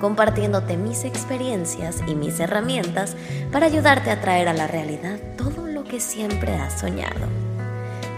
compartiéndote 0.00 0.76
mis 0.76 1.04
experiencias 1.04 2.02
y 2.06 2.14
mis 2.14 2.40
herramientas 2.40 3.16
para 3.52 3.66
ayudarte 3.66 4.10
a 4.10 4.20
traer 4.20 4.48
a 4.48 4.54
la 4.54 4.66
realidad 4.66 5.18
todo 5.36 5.66
lo 5.66 5.84
que 5.84 6.00
siempre 6.00 6.54
has 6.54 6.80
soñado. 6.80 7.28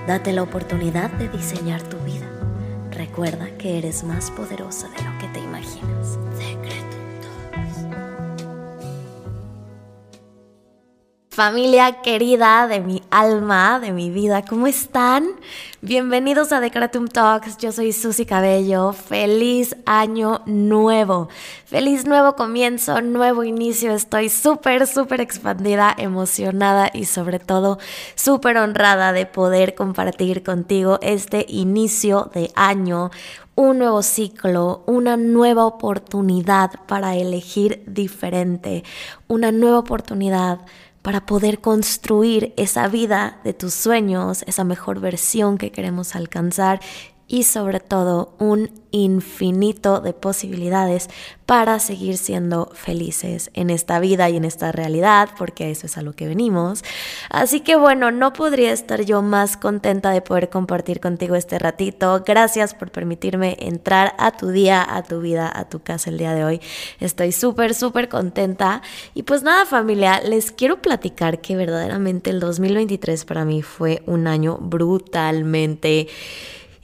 Date 0.07 0.33
la 0.33 0.43
oportunidad 0.43 1.11
de 1.13 1.29
diseñar 1.29 1.83
tu 1.83 1.99
vida. 1.99 2.27
Recuerda 2.91 3.47
que 3.59 3.79
eres 3.79 4.05
más 4.05 4.31
poderosa 4.31 4.89
de 4.89 5.03
lo 5.03 5.19
que 5.19 5.29
te 5.29 5.41
imaginas. 5.41 6.19
Familia 11.31 12.03
querida 12.03 12.69
de 12.69 12.81
mi 12.81 13.03
alma, 13.11 13.81
de 13.81 13.91
mi 13.93 14.11
vida, 14.11 14.45
¿cómo 14.45 14.67
están? 14.67 15.27
Bienvenidos 15.85 16.53
a 16.53 16.61
Decretum 16.61 17.09
Talks, 17.09 17.57
yo 17.59 17.73
soy 17.73 17.91
Susy 17.91 18.25
Cabello, 18.25 18.93
feliz 18.93 19.75
año 19.85 20.43
nuevo, 20.47 21.29
feliz 21.65 22.07
nuevo 22.07 22.37
comienzo, 22.37 23.01
nuevo 23.01 23.43
inicio, 23.43 23.93
estoy 23.93 24.29
súper, 24.29 24.87
súper 24.87 25.21
expandida, 25.21 25.93
emocionada 25.99 26.89
y 26.95 27.07
sobre 27.07 27.41
todo 27.41 27.81
súper 28.15 28.59
honrada 28.59 29.13
de 29.13 29.27
poder 29.27 29.75
compartir 29.75 30.45
contigo 30.45 31.01
este 31.03 31.47
inicio 31.49 32.31
de 32.33 32.53
año, 32.55 33.11
un 33.57 33.79
nuevo 33.79 34.05
ciclo, 34.05 34.85
una 34.87 35.17
nueva 35.17 35.67
oportunidad 35.67 36.71
para 36.87 37.17
elegir 37.17 37.83
diferente, 37.89 38.85
una 39.27 39.51
nueva 39.51 39.81
oportunidad 39.81 40.61
para 41.03 41.27
poder 41.27 41.61
construir 41.61 42.55
esa 42.57 42.87
vida 42.89 43.41
de 43.45 43.53
tus 43.53 43.75
sueños, 43.75 44.45
esa 44.47 44.65
mejor 44.65 45.01
versión 45.01 45.59
que 45.59 45.73
queremos 45.73 46.15
alcanzar 46.15 46.81
y 47.33 47.45
sobre 47.45 47.81
todo 47.81 48.35
un 48.39 48.71
infinito 48.91 50.03
de 50.03 50.13
posibilidades 50.13 51.09
para 51.47 51.79
seguir 51.79 52.19
siendo 52.19 52.71
felices 52.75 53.51
en 53.55 53.71
esta 53.71 54.01
vida 54.01 54.29
y 54.29 54.37
en 54.37 54.45
esta 54.45 54.71
realidad, 54.71 55.31
porque 55.39 55.71
eso 55.71 55.87
es 55.87 55.97
a 55.97 56.03
lo 56.03 56.13
que 56.13 56.27
venimos. 56.27 56.85
Así 57.31 57.61
que 57.61 57.75
bueno, 57.75 58.11
no 58.11 58.35
podría 58.35 58.71
estar 58.71 59.01
yo 59.07 59.23
más 59.23 59.57
contenta 59.57 60.11
de 60.11 60.21
poder 60.21 60.51
compartir 60.51 61.01
contigo 61.01 61.35
este 61.35 61.59
ratito. 61.59 62.23
Gracias 62.27 62.75
por 62.75 62.91
permitirme 62.91 63.57
entrar 63.61 64.15
a 64.19 64.33
tu 64.33 64.49
día, 64.49 64.87
a 64.87 65.03
tu 65.03 65.23
vida, 65.23 65.51
a 65.55 65.71
tu 65.71 65.81
casa 65.81 66.11
el 66.11 66.19
día 66.19 66.35
de 66.35 66.45
hoy. 66.45 66.61
Estoy 67.01 67.33
súper, 67.33 67.73
súper 67.73 68.11
contenta. 68.11 68.83
Y 69.15 69.23
pues 69.23 69.43
nada 69.43 69.65
familia, 69.65 70.21
les 70.21 70.53
quiero 70.53 70.83
platicar 70.83 71.41
que 71.41 71.57
verdaderamente 71.57 72.29
el 72.29 72.41
2023 72.41 73.25
para 73.25 73.47
mí 73.47 73.63
fue 73.63 74.03
un 74.05 74.27
año 74.27 74.59
brutalmente 74.61 76.09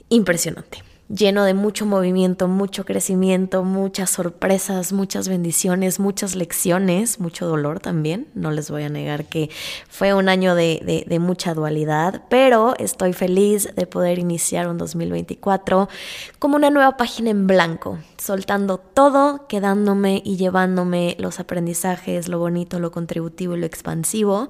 impresionante 0.09 0.83
lleno 1.09 1.43
de 1.43 1.55
mucho 1.55 1.87
movimiento, 1.87 2.47
mucho 2.47 2.85
crecimiento, 2.85 3.63
muchas 3.63 4.11
sorpresas, 4.11 4.93
muchas 4.93 5.27
bendiciones, 5.27 5.99
muchas 5.99 6.35
lecciones, 6.35 7.19
mucho 7.19 7.47
dolor 7.47 7.79
también. 7.79 8.27
No 8.35 8.51
les 8.51 8.69
voy 8.69 8.83
a 8.83 8.89
negar 8.89 9.25
que 9.25 9.49
fue 9.89 10.13
un 10.13 10.29
año 10.29 10.53
de, 10.53 11.05
de, 11.07 11.19
mucha 11.19 11.53
dualidad, 11.53 12.23
pero 12.29 12.75
estoy 12.77 13.13
feliz 13.13 13.69
de 13.75 13.87
poder 13.87 14.19
iniciar 14.19 14.67
un 14.67 14.77
2024 14.77 15.89
como 16.37 16.55
una 16.55 16.69
nueva 16.69 16.95
página 16.95 17.31
en 17.31 17.47
blanco, 17.47 17.97
soltando 18.17 18.77
todo, 18.77 19.47
quedándome 19.47 20.21
y 20.23 20.37
llevándome 20.37 21.15
los 21.19 21.39
aprendizajes, 21.39 22.27
lo 22.27 22.37
bonito, 22.37 22.79
lo 22.79 22.91
contributivo 22.91 23.55
y 23.55 23.59
lo 23.59 23.65
expansivo, 23.65 24.49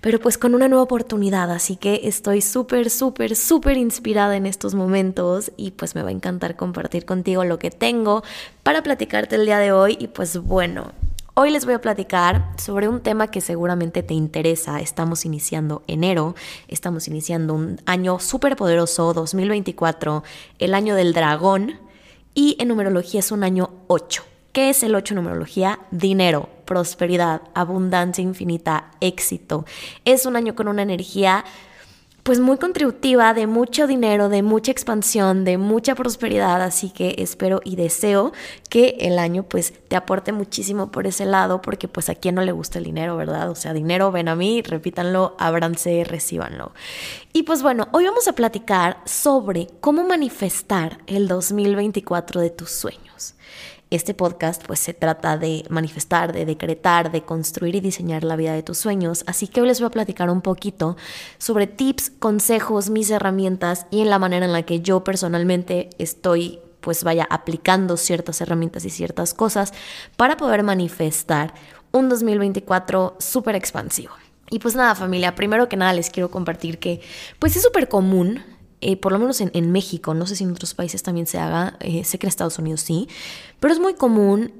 pero 0.00 0.18
pues 0.18 0.36
con 0.36 0.54
una 0.54 0.68
nueva 0.68 0.82
oportunidad. 0.82 1.50
Así 1.52 1.76
que 1.76 2.00
estoy 2.04 2.40
súper, 2.40 2.90
súper, 2.90 3.36
súper 3.36 3.76
inspirada 3.76 4.36
en 4.36 4.46
estos 4.46 4.74
momentos 4.74 5.52
y 5.56 5.70
pues 5.70 5.91
me 5.94 6.02
va 6.02 6.08
a 6.08 6.12
encantar 6.12 6.56
compartir 6.56 7.04
contigo 7.04 7.44
lo 7.44 7.58
que 7.58 7.70
tengo 7.70 8.22
para 8.62 8.82
platicarte 8.82 9.36
el 9.36 9.46
día 9.46 9.58
de 9.58 9.72
hoy. 9.72 9.96
Y 10.00 10.08
pues 10.08 10.38
bueno, 10.38 10.92
Hoy 11.34 11.50
les 11.50 11.64
voy 11.64 11.72
a 11.72 11.80
platicar 11.80 12.52
sobre 12.58 12.88
un 12.88 13.00
tema 13.00 13.28
que 13.28 13.40
seguramente 13.40 14.02
te 14.02 14.12
interesa. 14.12 14.82
Estamos 14.82 15.24
iniciando 15.24 15.82
enero, 15.86 16.34
estamos 16.68 17.08
iniciando 17.08 17.54
un 17.54 17.80
año 17.86 18.18
súper 18.18 18.54
poderoso, 18.54 19.14
2024, 19.14 20.24
el 20.58 20.74
año 20.74 20.94
del 20.94 21.14
dragón, 21.14 21.80
y 22.34 22.56
en 22.60 22.68
numerología 22.68 23.20
es 23.20 23.32
un 23.32 23.44
año 23.44 23.70
8. 23.86 24.24
¿Qué 24.52 24.68
es 24.68 24.82
el 24.82 24.94
8 24.94 25.14
en 25.14 25.16
numerología? 25.22 25.78
Dinero, 25.90 26.50
prosperidad, 26.66 27.40
abundancia 27.54 28.20
infinita, 28.20 28.90
éxito. 29.00 29.64
Es 30.04 30.26
un 30.26 30.36
año 30.36 30.54
con 30.54 30.68
una 30.68 30.82
energía 30.82 31.46
pues 32.22 32.38
muy 32.38 32.56
contributiva, 32.56 33.34
de 33.34 33.46
mucho 33.46 33.86
dinero, 33.86 34.28
de 34.28 34.42
mucha 34.42 34.70
expansión, 34.70 35.44
de 35.44 35.58
mucha 35.58 35.96
prosperidad, 35.96 36.62
así 36.62 36.90
que 36.90 37.16
espero 37.18 37.60
y 37.64 37.74
deseo 37.74 38.32
que 38.68 38.96
el 39.00 39.18
año 39.18 39.42
pues 39.42 39.72
te 39.88 39.96
aporte 39.96 40.30
muchísimo 40.30 40.92
por 40.92 41.06
ese 41.08 41.26
lado, 41.26 41.60
porque 41.62 41.88
pues 41.88 42.08
a 42.08 42.14
quien 42.14 42.36
no 42.36 42.42
le 42.42 42.52
gusta 42.52 42.78
el 42.78 42.84
dinero, 42.84 43.16
¿verdad? 43.16 43.50
O 43.50 43.56
sea, 43.56 43.72
dinero, 43.72 44.12
ven 44.12 44.28
a 44.28 44.36
mí, 44.36 44.62
repítanlo, 44.62 45.34
ábranse, 45.38 46.04
recíbanlo. 46.04 46.72
Y 47.32 47.42
pues 47.42 47.62
bueno, 47.62 47.88
hoy 47.90 48.04
vamos 48.04 48.28
a 48.28 48.34
platicar 48.34 48.98
sobre 49.04 49.66
cómo 49.80 50.04
manifestar 50.04 50.98
el 51.08 51.26
2024 51.26 52.40
de 52.40 52.50
tus 52.50 52.70
sueños. 52.70 53.34
Este 53.92 54.14
podcast 54.14 54.64
pues 54.66 54.78
se 54.78 54.94
trata 54.94 55.36
de 55.36 55.66
manifestar, 55.68 56.32
de 56.32 56.46
decretar, 56.46 57.12
de 57.12 57.20
construir 57.20 57.74
y 57.74 57.80
diseñar 57.80 58.24
la 58.24 58.36
vida 58.36 58.54
de 58.54 58.62
tus 58.62 58.78
sueños, 58.78 59.22
así 59.26 59.48
que 59.48 59.60
hoy 59.60 59.66
les 59.66 59.80
voy 59.80 59.88
a 59.88 59.90
platicar 59.90 60.30
un 60.30 60.40
poquito 60.40 60.96
sobre 61.36 61.66
tips, 61.66 62.08
consejos, 62.08 62.88
mis 62.88 63.10
herramientas 63.10 63.84
y 63.90 64.00
en 64.00 64.08
la 64.08 64.18
manera 64.18 64.46
en 64.46 64.52
la 64.54 64.62
que 64.62 64.80
yo 64.80 65.04
personalmente 65.04 65.90
estoy 65.98 66.60
pues 66.80 67.04
vaya 67.04 67.26
aplicando 67.28 67.98
ciertas 67.98 68.40
herramientas 68.40 68.86
y 68.86 68.88
ciertas 68.88 69.34
cosas 69.34 69.74
para 70.16 70.38
poder 70.38 70.62
manifestar 70.62 71.52
un 71.90 72.08
2024 72.08 73.16
súper 73.18 73.56
expansivo. 73.56 74.14
Y 74.48 74.58
pues 74.60 74.74
nada 74.74 74.94
familia, 74.94 75.34
primero 75.34 75.68
que 75.68 75.76
nada 75.76 75.92
les 75.92 76.08
quiero 76.08 76.30
compartir 76.30 76.78
que 76.78 77.02
pues 77.38 77.56
es 77.56 77.62
súper 77.62 77.88
común 77.88 78.42
eh, 78.82 78.96
por 78.96 79.12
lo 79.12 79.20
menos 79.20 79.40
en, 79.40 79.70
México, 79.70 80.12
no 80.12 80.26
sé 80.26 80.34
si 80.34 80.42
en 80.42 80.50
otros 80.50 80.74
países 80.74 81.04
también 81.04 81.28
se 81.28 81.38
haga, 81.38 81.76
eh, 81.78 82.02
sé 82.02 82.18
que 82.18 82.26
en 82.26 82.28
Estados 82.28 82.58
Unidos 82.58 82.80
sí, 82.80 83.08
pero 83.60 83.72
es 83.72 83.78
muy 83.78 83.94
común 83.94 84.52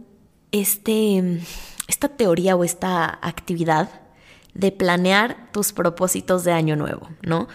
este, 0.53 1.41
esta 1.88 2.09
teoría 2.09 2.55
o 2.55 2.62
esta 2.62 3.19
actividad 3.21 3.88
de 4.55 4.71
planear 4.71 5.50
tus 5.50 5.72
propósitos 5.72 6.44
de 6.44 6.53
año 6.53 6.77
nuevo, 6.77 7.09
¿no? 7.22 7.49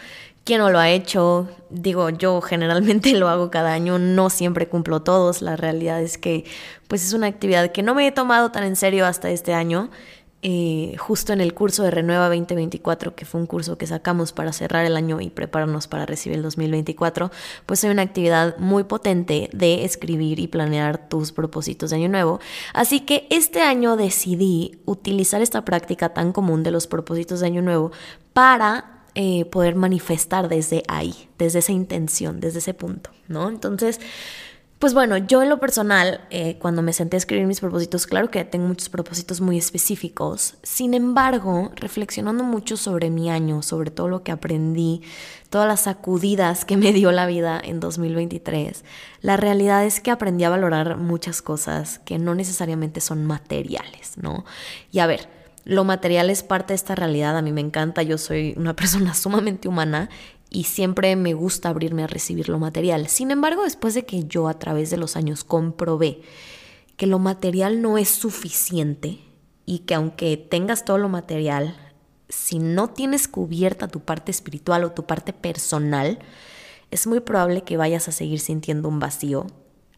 ¿Quién 0.44 0.59
no 0.59 0.69
lo 0.69 0.79
ha 0.79 0.89
hecho? 0.89 1.47
Digo, 1.69 2.09
yo 2.09 2.41
generalmente 2.41 3.11
lo 3.17 3.29
hago 3.29 3.50
cada 3.50 3.72
año, 3.72 3.97
no 3.97 4.29
siempre 4.29 4.67
cumplo 4.67 5.01
todos, 5.01 5.41
la 5.41 5.56
realidad 5.56 6.01
es 6.01 6.17
que 6.17 6.44
pues 6.89 7.06
es 7.06 7.13
una 7.13 7.27
actividad 7.27 7.72
que 7.72 7.81
no 7.81 7.95
me 7.95 8.06
he 8.06 8.11
tomado 8.11 8.51
tan 8.51 8.66
en 8.66 8.75
serio 8.75 9.06
hasta 9.06 9.29
este 9.29 9.53
año, 9.53 9.89
eh, 10.43 10.95
justo 10.99 11.33
en 11.33 11.41
el 11.41 11.55
curso 11.55 11.81
de 11.81 11.89
Renueva 11.89 12.27
2024, 12.27 13.15
que 13.15 13.25
fue 13.25 13.41
un 13.41 13.47
curso 13.47 13.77
que 13.77 13.87
sacamos 13.87 14.33
para 14.33 14.53
cerrar 14.53 14.85
el 14.85 14.95
año 14.95 15.19
y 15.19 15.31
prepararnos 15.31 15.87
para 15.87 16.05
recibir 16.05 16.37
el 16.37 16.43
2024, 16.43 17.31
pues 17.65 17.83
hay 17.83 17.89
una 17.89 18.03
actividad 18.03 18.55
muy 18.59 18.83
potente 18.83 19.49
de 19.51 19.83
escribir 19.83 20.39
y 20.39 20.47
planear 20.47 21.09
tus 21.09 21.31
propósitos 21.31 21.89
de 21.89 21.95
año 21.95 22.09
nuevo. 22.09 22.39
Así 22.73 22.99
que 22.99 23.25
este 23.31 23.61
año 23.61 23.97
decidí 23.97 24.79
utilizar 24.85 25.41
esta 25.41 25.65
práctica 25.65 26.09
tan 26.09 26.31
común 26.31 26.61
de 26.61 26.71
los 26.71 26.85
propósitos 26.85 27.39
de 27.39 27.47
año 27.47 27.63
nuevo 27.63 27.91
para 28.33 29.03
eh, 29.15 29.45
poder 29.45 29.73
manifestar 29.73 30.50
desde 30.50 30.83
ahí, 30.88 31.29
desde 31.39 31.59
esa 31.59 31.71
intención, 31.71 32.39
desde 32.39 32.59
ese 32.59 32.75
punto, 32.75 33.09
¿no? 33.27 33.50
Entonces, 33.50 34.00
pues 34.79 34.94
bueno, 34.94 35.18
yo 35.18 35.41
en 35.41 35.50
lo 35.50 35.59
personal, 35.59 36.21
eh, 36.29 36.57
cuando 36.59 36.83
me 36.83 36.94
senté 36.94 37.15
a 37.15 37.19
escribir 37.19 37.47
mis 37.47 37.59
propósitos, 37.59 38.06
claro 38.06 38.29
que 38.29 38.45
tengo 38.45 38.68
muchos 38.68 38.89
propósitos 38.89 39.41
muy 39.41 39.57
específicos. 39.57 40.56
Sin 40.62 40.94
embargo, 40.94 41.71
reflexionando 41.75 42.44
mucho 42.44 42.77
sobre 42.77 43.09
mi 43.09 43.31
año, 43.31 43.63
sobre 43.63 43.89
todo 43.89 44.07
lo 44.07 44.21
que 44.21 44.31
aprendí, 44.31 45.01
todas 45.50 45.68
las 45.68 45.81
sacudidas 45.81 46.63
que 46.63 46.77
me 46.77 46.94
dio 46.94 47.12
la 47.12 47.25
vida 47.25 47.59
en 47.63 47.79
2023, 47.79 48.85
la 49.21 49.35
realidad 49.35 49.83
es 49.83 50.00
que 50.00 50.12
aprendí 50.12 50.44
a 50.44 50.50
valorar 50.50 50.97
muchas 50.97 51.41
cosas 51.41 51.97
que 52.00 52.19
no 52.19 52.35
necesariamente 52.35 53.01
son 53.01 53.25
materiales, 53.25 54.18
¿no? 54.18 54.45
Y 54.91 55.00
a 55.00 55.07
ver, 55.07 55.27
lo 55.68 55.83
material 55.83 56.29
es 56.29 56.44
parte 56.44 56.74
de 56.74 56.75
esta 56.75 56.95
realidad, 56.95 57.35
a 57.35 57.41
mí 57.41 57.51
me 57.51 57.62
encanta, 57.62 58.03
yo 58.03 58.18
soy 58.18 58.53
una 58.57 58.74
persona 58.75 59.15
sumamente 59.15 59.68
humana 59.68 60.09
y 60.49 60.63
siempre 60.63 61.15
me 61.15 61.33
gusta 61.33 61.69
abrirme 61.69 62.03
a 62.03 62.07
recibir 62.07 62.49
lo 62.49 62.59
material. 62.59 63.07
Sin 63.07 63.31
embargo, 63.31 63.63
después 63.63 63.94
de 63.94 64.05
que 64.05 64.23
yo 64.25 64.47
a 64.47 64.59
través 64.59 64.89
de 64.89 64.97
los 64.97 65.15
años 65.15 65.44
comprobé 65.44 66.21
que 66.95 67.07
lo 67.07 67.19
material 67.19 67.81
no 67.81 67.97
es 67.97 68.09
suficiente 68.09 69.19
y 69.65 69.79
que 69.79 69.94
aunque 69.94 70.38
tengas 70.38 70.85
todo 70.85 70.97
lo 70.97 71.09
material, 71.09 71.75
si 72.29 72.59
no 72.59 72.89
tienes 72.89 73.27
cubierta 73.27 73.88
tu 73.88 74.01
parte 74.01 74.31
espiritual 74.31 74.83
o 74.83 74.91
tu 74.91 75.05
parte 75.05 75.33
personal, 75.33 76.19
es 76.91 77.07
muy 77.07 77.19
probable 77.19 77.63
que 77.63 77.77
vayas 77.77 78.07
a 78.07 78.11
seguir 78.11 78.39
sintiendo 78.39 78.89
un 78.89 79.00
vacío, 79.00 79.47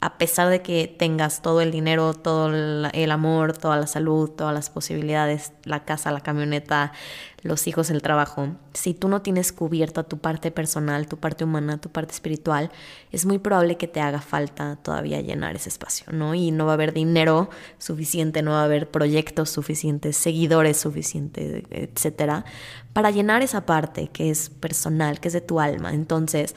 a 0.01 0.18
pesar 0.18 0.50
de 0.50 0.62
que 0.62 0.88
tengas 0.88 1.42
todo 1.42 1.60
el 1.60 1.72
dinero, 1.72 2.13
todo 2.13 2.48
el 2.50 3.12
amor, 3.12 3.57
toda 3.57 3.75
la 3.75 3.88
salud, 3.88 4.30
todas 4.30 4.54
las 4.54 4.69
posibilidades, 4.69 5.51
la 5.66 5.84
casa, 5.84 6.12
la 6.12 6.22
camioneta, 6.22 6.94
los 7.42 7.68
hijos, 7.68 7.90
el 7.90 8.01
trabajo, 8.01 8.56
si 8.74 8.94
tú 8.94 9.10
no 9.10 9.22
tienes 9.22 9.51
cubierta 9.51 10.04
tu 10.04 10.18
parte 10.18 10.51
personal, 10.51 11.07
tu 11.07 11.18
parte 11.18 11.44
humana, 11.44 11.80
tu 11.80 11.90
parte 11.90 12.13
espiritual, 12.13 12.72
es 13.12 13.25
muy 13.25 13.40
probable 13.40 13.78
que 13.78 13.88
te 13.88 14.00
haga 14.00 14.22
falta 14.22 14.78
todavía 14.78 15.19
llenar 15.22 15.56
ese 15.56 15.69
espacio, 15.69 16.12
¿no? 16.13 16.34
Y 16.34 16.52
no 16.52 16.66
va 16.66 16.72
a 16.72 16.74
haber 16.75 16.94
dinero 16.94 17.50
suficiente, 17.78 18.42
no 18.42 18.52
va 18.52 18.62
a 18.62 18.66
haber 18.66 18.90
proyectos 18.90 19.50
suficientes, 19.50 20.16
seguidores 20.16 20.78
suficientes, 20.78 21.63
etcétera, 21.72 22.45
para 22.94 23.12
llenar 23.12 23.42
esa 23.42 23.66
parte 23.66 24.07
que 24.07 24.30
es 24.30 24.50
personal, 24.50 25.19
que 25.19 25.28
es 25.28 25.34
de 25.34 25.42
tu 25.42 25.60
alma. 25.60 25.94
Entonces, 25.94 26.56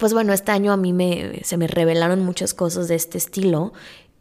pues 0.00 0.14
bueno, 0.14 0.32
este 0.32 0.50
año 0.50 0.72
a 0.72 0.76
mí 0.76 0.92
me, 0.92 1.42
se 1.44 1.58
me 1.58 1.66
revelaron 1.66 2.24
muchas 2.24 2.54
cosas 2.54 2.88
de 2.88 2.94
este 2.94 3.18
estilo 3.18 3.72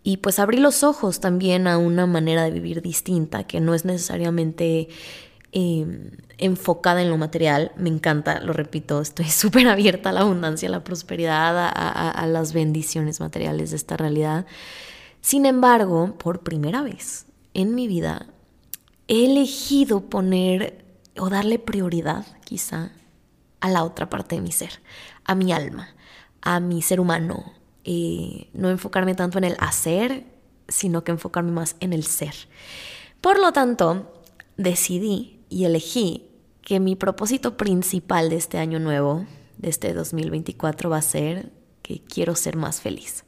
y 0.04 0.18
pues 0.18 0.38
abrí 0.38 0.58
los 0.58 0.84
ojos 0.84 1.22
también 1.22 1.68
a 1.68 1.78
una 1.78 2.06
manera 2.06 2.44
de 2.44 2.52
vivir 2.52 2.82
distinta, 2.82 3.46
que 3.46 3.62
no 3.62 3.74
es 3.74 3.86
necesariamente 3.86 4.90
em, 5.54 6.12
enfocada 6.38 7.02
en 7.02 7.10
lo 7.10 7.18
material. 7.18 7.72
Me 7.78 7.90
encanta, 7.90 8.42
lo 8.42 8.52
repito, 8.52 9.00
estoy 9.02 9.26
súper 9.30 9.68
abierta 9.68 10.10
a 10.10 10.14
la 10.14 10.22
abundancia, 10.22 10.68
a 10.68 10.72
la 10.72 10.84
prosperidad, 10.84 11.58
a, 11.58 12.12
a 12.12 12.28
las 12.28 12.54
bendiciones 12.54 13.22
materiales 13.22 13.72
de 13.72 13.78
esta 13.78 13.96
realidad. 13.96 14.46
Sin 15.22 15.46
embargo, 15.46 16.18
por 16.18 16.42
primera 16.42 16.82
vez 16.82 17.26
en 17.54 17.74
mi 17.74 17.88
vida, 17.88 18.28
he 19.08 19.26
elegido 19.26 20.10
poner 20.10 20.86
o 21.18 21.30
darle 21.30 21.58
prioridad 21.58 22.26
quizá 22.44 22.92
a 23.60 23.70
la 23.70 23.84
otra 23.84 24.10
parte 24.10 24.36
de 24.36 24.42
mi 24.42 24.52
ser, 24.52 24.82
a 25.30 25.36
mi 25.36 25.54
alma, 25.54 25.96
a 26.42 26.60
mi 26.60 26.82
ser 26.82 27.00
humano. 27.00 27.54
y 27.82 28.50
no 28.54 28.70
enfocarme 28.70 29.16
tanto 29.16 29.38
en 29.38 29.46
el 29.46 29.56
hacer, 29.60 30.26
sino 30.68 31.04
que 31.04 31.12
enfocarme 31.12 31.52
más 31.52 31.76
en 31.80 31.94
el 31.94 32.04
ser. 32.04 32.36
Por 33.22 33.40
lo 33.40 33.52
tanto, 33.54 34.22
decidí 34.58 35.40
y 35.50 35.64
elegí 35.66 36.30
que 36.62 36.80
mi 36.80 36.96
propósito 36.96 37.58
principal 37.58 38.30
de 38.30 38.36
este 38.36 38.58
año 38.58 38.80
nuevo, 38.80 39.26
de 39.58 39.70
este 39.70 39.94
2024, 39.94 40.90
va 40.90 40.98
a 40.98 41.02
ser 41.02 41.52
que 41.84 42.02
quiero 42.02 42.36
ser 42.36 42.58
más 42.58 42.82
feliz. 42.82 43.24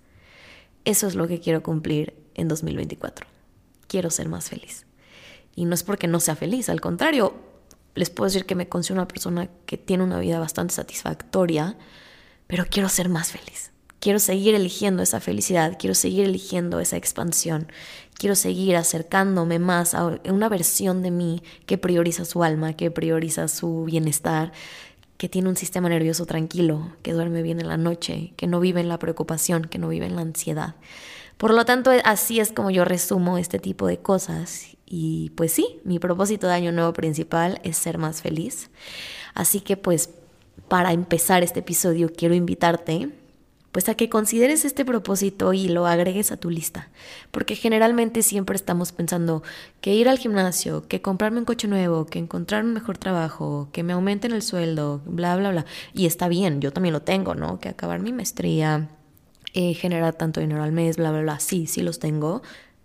Eso 0.85 1.07
es 1.07 1.15
lo 1.15 1.27
que 1.27 1.39
quiero 1.39 1.63
cumplir 1.63 2.13
en 2.33 2.47
2024. 2.47 3.25
Quiero 3.87 4.09
ser 4.09 4.27
más 4.27 4.49
feliz. 4.49 4.85
Y 5.55 5.65
no 5.65 5.75
es 5.75 5.83
porque 5.83 6.07
no 6.07 6.19
sea 6.19 6.35
feliz, 6.35 6.67
al 6.67 6.81
contrario, 6.81 7.35
les 7.95 8.09
puedo 8.09 8.27
decir 8.27 8.45
que 8.45 8.55
me 8.55 8.69
considero 8.69 9.01
una 9.01 9.07
persona 9.07 9.49
que 9.65 9.77
tiene 9.77 10.03
una 10.03 10.19
vida 10.19 10.39
bastante 10.39 10.73
satisfactoria, 10.73 11.77
pero 12.47 12.65
quiero 12.69 12.89
ser 12.89 13.09
más 13.09 13.31
feliz. 13.31 13.71
Quiero 13.99 14.17
seguir 14.17 14.55
eligiendo 14.55 15.03
esa 15.03 15.19
felicidad, 15.19 15.77
quiero 15.79 15.93
seguir 15.93 16.25
eligiendo 16.25 16.79
esa 16.79 16.97
expansión, 16.97 17.71
quiero 18.17 18.35
seguir 18.35 18.75
acercándome 18.75 19.59
más 19.59 19.93
a 19.93 20.19
una 20.25 20.49
versión 20.49 21.03
de 21.03 21.11
mí 21.11 21.43
que 21.67 21.77
prioriza 21.77 22.25
su 22.25 22.43
alma, 22.43 22.73
que 22.73 22.89
prioriza 22.89 23.47
su 23.47 23.83
bienestar, 23.83 24.53
que 25.17 25.29
tiene 25.29 25.49
un 25.49 25.55
sistema 25.55 25.87
nervioso 25.87 26.25
tranquilo, 26.25 26.93
que 27.03 27.13
duerme 27.13 27.43
bien 27.43 27.59
en 27.59 27.67
la 27.67 27.77
noche, 27.77 28.33
que 28.37 28.47
no 28.47 28.59
vive 28.59 28.81
en 28.81 28.89
la 28.89 28.97
preocupación, 28.97 29.65
que 29.65 29.77
no 29.77 29.87
vive 29.87 30.07
en 30.07 30.15
la 30.15 30.23
ansiedad. 30.23 30.75
Por 31.37 31.53
lo 31.53 31.63
tanto, 31.65 31.91
así 32.03 32.39
es 32.39 32.51
como 32.51 32.71
yo 32.71 32.85
resumo 32.85 33.37
este 33.37 33.59
tipo 33.59 33.85
de 33.85 33.99
cosas 33.99 34.77
y 34.93 35.29
pues 35.35 35.53
sí, 35.53 35.79
mi 35.85 35.99
propósito 35.99 36.47
de 36.47 36.53
año 36.53 36.73
nuevo 36.73 36.91
principal 36.91 37.61
es 37.63 37.77
ser 37.77 37.97
más 37.97 38.21
feliz. 38.21 38.69
Así 39.33 39.61
que 39.61 39.77
pues 39.77 40.09
para 40.67 40.91
empezar 40.91 41.43
este 41.43 41.61
episodio 41.61 42.11
quiero 42.13 42.35
invitarte 42.35 43.09
pues 43.71 43.87
a 43.87 43.95
que 43.95 44.09
consideres 44.09 44.65
este 44.65 44.83
propósito 44.83 45.53
y 45.53 45.69
lo 45.69 45.87
agregues 45.87 46.33
a 46.33 46.35
tu 46.35 46.49
lista, 46.49 46.89
porque 47.31 47.55
generalmente 47.55 48.21
siempre 48.21 48.57
estamos 48.57 48.91
pensando 48.91 49.43
que 49.79 49.95
ir 49.95 50.09
al 50.09 50.19
gimnasio, 50.19 50.85
que 50.89 51.01
comprarme 51.01 51.39
un 51.39 51.45
coche 51.45 51.69
nuevo, 51.69 52.05
que 52.05 52.19
encontrar 52.19 52.65
un 52.65 52.73
mejor 52.73 52.97
trabajo, 52.97 53.69
que 53.71 53.83
me 53.83 53.93
aumenten 53.93 54.33
el 54.33 54.41
sueldo, 54.41 55.01
bla, 55.05 55.37
bla, 55.37 55.51
bla. 55.51 55.65
Y 55.93 56.05
está 56.05 56.27
bien, 56.27 56.59
yo 56.59 56.73
también 56.73 56.91
lo 56.91 57.01
tengo, 57.01 57.33
¿no? 57.33 57.61
Que 57.61 57.69
acabar 57.69 58.01
mi 58.01 58.11
maestría, 58.11 58.89
eh, 59.53 59.73
generar 59.73 60.15
tanto 60.15 60.41
dinero 60.41 60.63
al 60.63 60.73
mes, 60.73 60.97
bla, 60.97 61.11
bla, 61.11 61.21
bla. 61.21 61.39
Sí, 61.39 61.65
sí 61.65 61.81
los 61.81 61.99
tengo, 61.99 62.41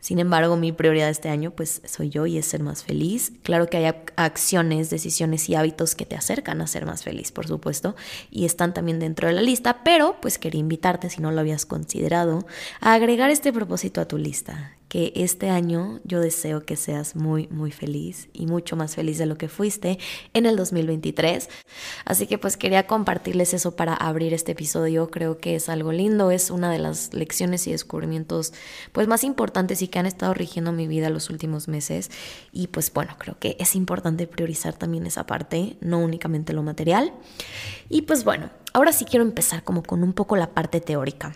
sin 0.07 0.21
embargo, 0.21 0.57
mi 0.57 0.71
prioridad 0.71 1.11
este 1.11 1.31
año 1.31 1.51
pues 1.51 1.83
soy 1.85 2.11
yo 2.11 2.27
y 2.27 2.39
es 2.39 2.47
ser 2.47 2.63
más 2.63 2.85
feliz. 2.85 3.33
Claro 3.43 3.67
que 3.67 3.79
hay 3.79 3.93
acciones, 4.15 4.89
decisiones 4.89 5.49
y 5.49 5.57
hábitos 5.57 5.97
que 5.97 6.07
te 6.07 6.15
acercan 6.15 6.61
a 6.61 6.69
ser 6.69 6.87
más 6.87 7.03
feliz, 7.03 7.33
por 7.33 7.49
supuesto, 7.49 7.97
y 8.31 8.45
están 8.45 8.73
también 8.73 9.01
dentro 9.01 9.27
de 9.27 9.35
la 9.35 9.43
lista, 9.43 9.83
pero 9.83 10.15
pues 10.23 10.39
quería 10.39 10.61
invitarte, 10.61 11.11
si 11.11 11.21
no 11.21 11.33
lo 11.33 11.41
habías 11.41 11.67
considerado, 11.67 12.47
a 12.81 12.95
agregar 12.95 13.31
este 13.31 13.53
propósito 13.53 14.01
a 14.01 14.07
tu 14.07 14.17
lista 14.17 14.76
que 14.89 15.13
este 15.17 15.51
año 15.51 16.01
yo 16.05 16.21
deseo 16.21 16.65
que 16.65 16.77
seas 16.77 17.17
muy, 17.17 17.49
muy 17.49 17.73
feliz 17.73 18.29
y 18.33 18.47
mucho 18.47 18.77
más 18.77 18.95
feliz 18.95 19.19
de 19.19 19.27
lo 19.27 19.37
que 19.37 19.49
fuiste 19.49 19.99
en 20.33 20.47
el 20.47 20.57
2023. 20.57 21.49
Así 22.05 22.27
que 22.27 22.39
pues 22.39 22.57
quería 22.57 22.87
compartirles 22.87 23.53
eso 23.55 23.75
para 23.75 23.95
abrir 23.95 24.33
este 24.33 24.53
episodio. 24.53 25.11
Creo 25.11 25.39
que 25.39 25.57
es 25.57 25.69
algo 25.69 25.93
lindo, 25.93 26.31
es 26.31 26.51
una 26.51 26.71
de 26.71 26.79
las 26.79 27.13
lecciones 27.15 27.67
y 27.67 27.73
descubrimientos 27.73 28.53
pues 28.93 29.09
más 29.09 29.25
importantes 29.25 29.83
y 29.83 29.89
que 29.89 29.99
han 29.99 30.07
estado 30.07 30.35
rigiendo 30.35 30.73
mi 30.73 30.87
vida 30.87 31.11
los 31.11 31.31
últimos 31.31 31.69
meses. 31.69 32.11
Y 32.53 32.69
pues 32.69 32.93
bueno, 32.93 33.17
creo 33.19 33.39
que 33.39 33.57
es 33.59 33.75
importante 33.75 34.27
priorizar 34.27 34.75
también 34.75 35.07
esa 35.07 35.27
parte, 35.27 35.77
no 35.81 35.99
únicamente 35.99 36.53
lo 36.53 36.63
material. 36.63 37.13
Y 37.89 38.03
pues 38.03 38.25
bueno, 38.25 38.51
ahora 38.73 38.93
sí 38.93 39.05
quiero 39.05 39.25
empezar 39.25 39.65
como 39.65 39.83
con 39.83 40.03
un 40.03 40.13
poco 40.13 40.37
la 40.37 40.51
parte 40.51 40.81
teórica. 40.81 41.35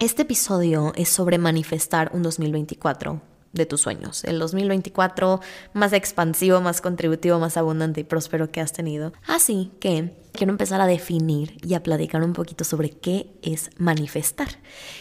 Este 0.00 0.22
episodio 0.22 0.94
es 0.96 1.10
sobre 1.10 1.36
manifestar 1.36 2.10
un 2.14 2.22
2024 2.22 3.20
de 3.52 3.66
tus 3.66 3.82
sueños, 3.82 4.24
el 4.24 4.38
2024 4.38 5.40
más 5.74 5.92
expansivo, 5.92 6.62
más 6.62 6.80
contributivo, 6.80 7.38
más 7.38 7.58
abundante 7.58 8.00
y 8.00 8.04
próspero 8.04 8.50
que 8.50 8.62
has 8.62 8.72
tenido. 8.72 9.12
Así 9.26 9.72
que 9.78 10.14
quiero 10.32 10.52
empezar 10.52 10.80
a 10.80 10.86
definir 10.86 11.58
y 11.62 11.74
a 11.74 11.82
platicar 11.82 12.22
un 12.22 12.32
poquito 12.32 12.64
sobre 12.64 12.88
qué 12.88 13.30
es 13.42 13.68
manifestar. 13.76 14.48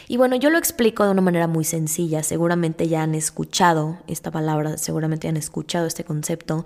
Y 0.10 0.18
bueno, 0.18 0.36
yo 0.36 0.50
lo 0.50 0.58
explico 0.58 1.06
de 1.06 1.12
una 1.12 1.22
manera 1.22 1.48
muy 1.48 1.64
sencilla, 1.64 2.22
seguramente 2.22 2.90
ya 2.90 3.02
han 3.02 3.16
escuchado 3.16 4.00
esta 4.08 4.32
palabra, 4.32 4.78
seguramente 4.78 5.30
han 5.30 5.38
escuchado 5.38 5.88
este 5.88 6.04
concepto. 6.04 6.66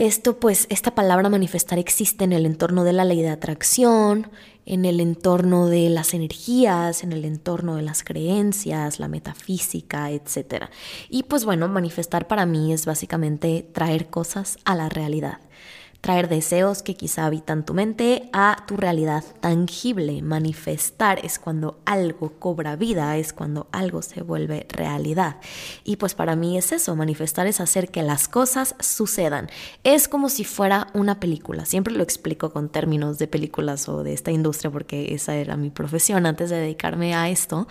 Esto 0.00 0.40
pues, 0.40 0.66
esta 0.70 0.94
palabra 0.94 1.28
manifestar 1.28 1.78
existe 1.78 2.24
en 2.24 2.32
el 2.32 2.46
entorno 2.46 2.84
de 2.84 2.94
la 2.94 3.04
ley 3.04 3.20
de 3.20 3.28
atracción, 3.28 4.30
en 4.64 4.86
el 4.86 4.98
entorno 4.98 5.66
de 5.66 5.90
las 5.90 6.14
energías, 6.14 7.04
en 7.04 7.12
el 7.12 7.26
entorno 7.26 7.76
de 7.76 7.82
las 7.82 8.02
creencias, 8.02 8.98
la 8.98 9.08
metafísica, 9.08 10.10
etc. 10.10 10.70
Y 11.10 11.24
pues 11.24 11.44
bueno, 11.44 11.68
manifestar 11.68 12.28
para 12.28 12.46
mí 12.46 12.72
es 12.72 12.86
básicamente 12.86 13.68
traer 13.74 14.06
cosas 14.06 14.56
a 14.64 14.74
la 14.74 14.88
realidad 14.88 15.40
traer 16.00 16.28
deseos 16.28 16.82
que 16.82 16.94
quizá 16.94 17.26
habitan 17.26 17.64
tu 17.64 17.74
mente 17.74 18.30
a 18.32 18.64
tu 18.66 18.76
realidad 18.76 19.22
tangible. 19.40 20.22
Manifestar 20.22 21.24
es 21.24 21.38
cuando 21.38 21.80
algo 21.84 22.32
cobra 22.38 22.76
vida, 22.76 23.16
es 23.18 23.32
cuando 23.32 23.68
algo 23.70 24.00
se 24.02 24.22
vuelve 24.22 24.66
realidad. 24.70 25.36
Y 25.84 25.96
pues 25.96 26.14
para 26.14 26.36
mí 26.36 26.56
es 26.56 26.72
eso, 26.72 26.96
manifestar 26.96 27.46
es 27.46 27.60
hacer 27.60 27.90
que 27.90 28.02
las 28.02 28.28
cosas 28.28 28.74
sucedan. 28.80 29.50
Es 29.84 30.08
como 30.08 30.30
si 30.30 30.44
fuera 30.44 30.88
una 30.94 31.20
película. 31.20 31.66
Siempre 31.66 31.94
lo 31.94 32.02
explico 32.02 32.50
con 32.50 32.70
términos 32.70 33.18
de 33.18 33.28
películas 33.28 33.88
o 33.88 34.02
de 34.02 34.14
esta 34.14 34.30
industria 34.30 34.70
porque 34.70 35.14
esa 35.14 35.36
era 35.36 35.56
mi 35.56 35.70
profesión 35.70 36.24
antes 36.24 36.48
de 36.50 36.56
dedicarme 36.56 37.14
a 37.14 37.28
esto. 37.28 37.68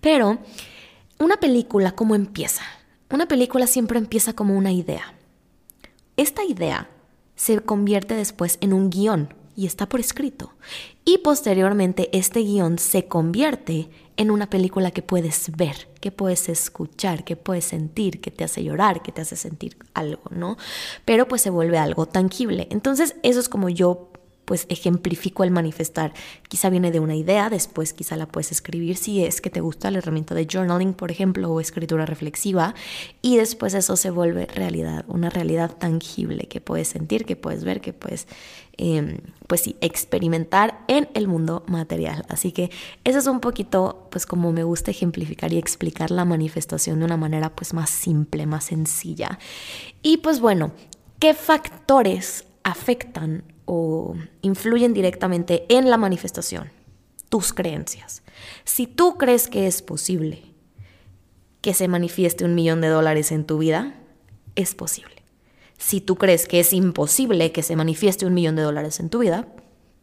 Pero 0.00 0.38
una 1.18 1.38
película, 1.38 1.92
¿cómo 1.92 2.14
empieza? 2.14 2.62
Una 3.10 3.26
película 3.26 3.66
siempre 3.66 3.98
empieza 3.98 4.34
como 4.34 4.56
una 4.56 4.70
idea. 4.70 5.14
Esta 6.16 6.44
idea 6.44 6.88
se 7.40 7.58
convierte 7.60 8.14
después 8.14 8.58
en 8.60 8.74
un 8.74 8.90
guion 8.90 9.32
y 9.56 9.64
está 9.64 9.88
por 9.88 9.98
escrito. 9.98 10.52
Y 11.06 11.18
posteriormente 11.18 12.10
este 12.12 12.40
guion 12.40 12.78
se 12.78 13.08
convierte 13.08 13.88
en 14.18 14.30
una 14.30 14.50
película 14.50 14.90
que 14.90 15.00
puedes 15.00 15.50
ver, 15.56 15.88
que 16.00 16.12
puedes 16.12 16.50
escuchar, 16.50 17.24
que 17.24 17.36
puedes 17.36 17.64
sentir, 17.64 18.20
que 18.20 18.30
te 18.30 18.44
hace 18.44 18.62
llorar, 18.62 19.00
que 19.02 19.10
te 19.10 19.22
hace 19.22 19.36
sentir 19.36 19.78
algo, 19.94 20.24
¿no? 20.28 20.58
Pero 21.06 21.28
pues 21.28 21.40
se 21.40 21.48
vuelve 21.48 21.78
algo 21.78 22.04
tangible. 22.04 22.68
Entonces 22.70 23.16
eso 23.22 23.40
es 23.40 23.48
como 23.48 23.70
yo 23.70 24.09
pues 24.50 24.66
ejemplifico 24.68 25.44
el 25.44 25.52
manifestar. 25.52 26.12
Quizá 26.48 26.70
viene 26.70 26.90
de 26.90 26.98
una 26.98 27.14
idea, 27.14 27.50
después 27.50 27.92
quizá 27.92 28.16
la 28.16 28.26
puedes 28.26 28.50
escribir 28.50 28.96
si 28.96 29.24
es 29.24 29.40
que 29.40 29.48
te 29.48 29.60
gusta 29.60 29.92
la 29.92 29.98
herramienta 29.98 30.34
de 30.34 30.48
journaling, 30.50 30.92
por 30.92 31.12
ejemplo, 31.12 31.52
o 31.52 31.60
escritura 31.60 32.04
reflexiva, 32.04 32.74
y 33.22 33.36
después 33.36 33.74
eso 33.74 33.94
se 33.94 34.10
vuelve 34.10 34.46
realidad, 34.46 35.04
una 35.06 35.30
realidad 35.30 35.76
tangible 35.78 36.48
que 36.48 36.60
puedes 36.60 36.88
sentir, 36.88 37.26
que 37.26 37.36
puedes 37.36 37.62
ver, 37.62 37.80
que 37.80 37.92
puedes, 37.92 38.26
em, 38.76 39.18
pues 39.46 39.60
sí, 39.60 39.76
experimentar 39.80 40.80
en 40.88 41.08
el 41.14 41.28
mundo 41.28 41.62
material. 41.68 42.24
Así 42.28 42.50
que 42.50 42.72
eso 43.04 43.20
es 43.20 43.28
un 43.28 43.38
poquito, 43.38 44.08
pues 44.10 44.26
como 44.26 44.50
me 44.50 44.64
gusta 44.64 44.90
ejemplificar 44.90 45.52
y 45.52 45.58
explicar 45.58 46.10
la 46.10 46.24
manifestación 46.24 46.98
de 46.98 47.04
una 47.04 47.16
manera 47.16 47.54
pues 47.54 47.72
más 47.72 47.88
simple, 47.88 48.46
más 48.46 48.64
sencilla. 48.64 49.38
Y 50.02 50.16
pues 50.16 50.40
bueno, 50.40 50.72
¿Qué 51.20 51.34
factores 51.34 52.46
afectan 52.64 53.44
o 53.72 54.16
influyen 54.42 54.92
directamente 54.94 55.64
en 55.68 55.90
la 55.90 55.96
manifestación? 55.96 56.72
Tus 57.28 57.52
creencias. 57.52 58.24
Si 58.64 58.88
tú 58.88 59.16
crees 59.16 59.46
que 59.46 59.68
es 59.68 59.80
posible 59.80 60.42
que 61.60 61.72
se 61.72 61.86
manifieste 61.86 62.44
un 62.44 62.56
millón 62.56 62.80
de 62.80 62.88
dólares 62.88 63.30
en 63.30 63.44
tu 63.44 63.58
vida, 63.58 63.94
es 64.56 64.74
posible. 64.74 65.22
Si 65.78 66.00
tú 66.00 66.16
crees 66.16 66.48
que 66.48 66.58
es 66.58 66.72
imposible 66.72 67.52
que 67.52 67.62
se 67.62 67.76
manifieste 67.76 68.26
un 68.26 68.34
millón 68.34 68.56
de 68.56 68.62
dólares 68.62 68.98
en 68.98 69.08
tu 69.08 69.20
vida, 69.20 69.46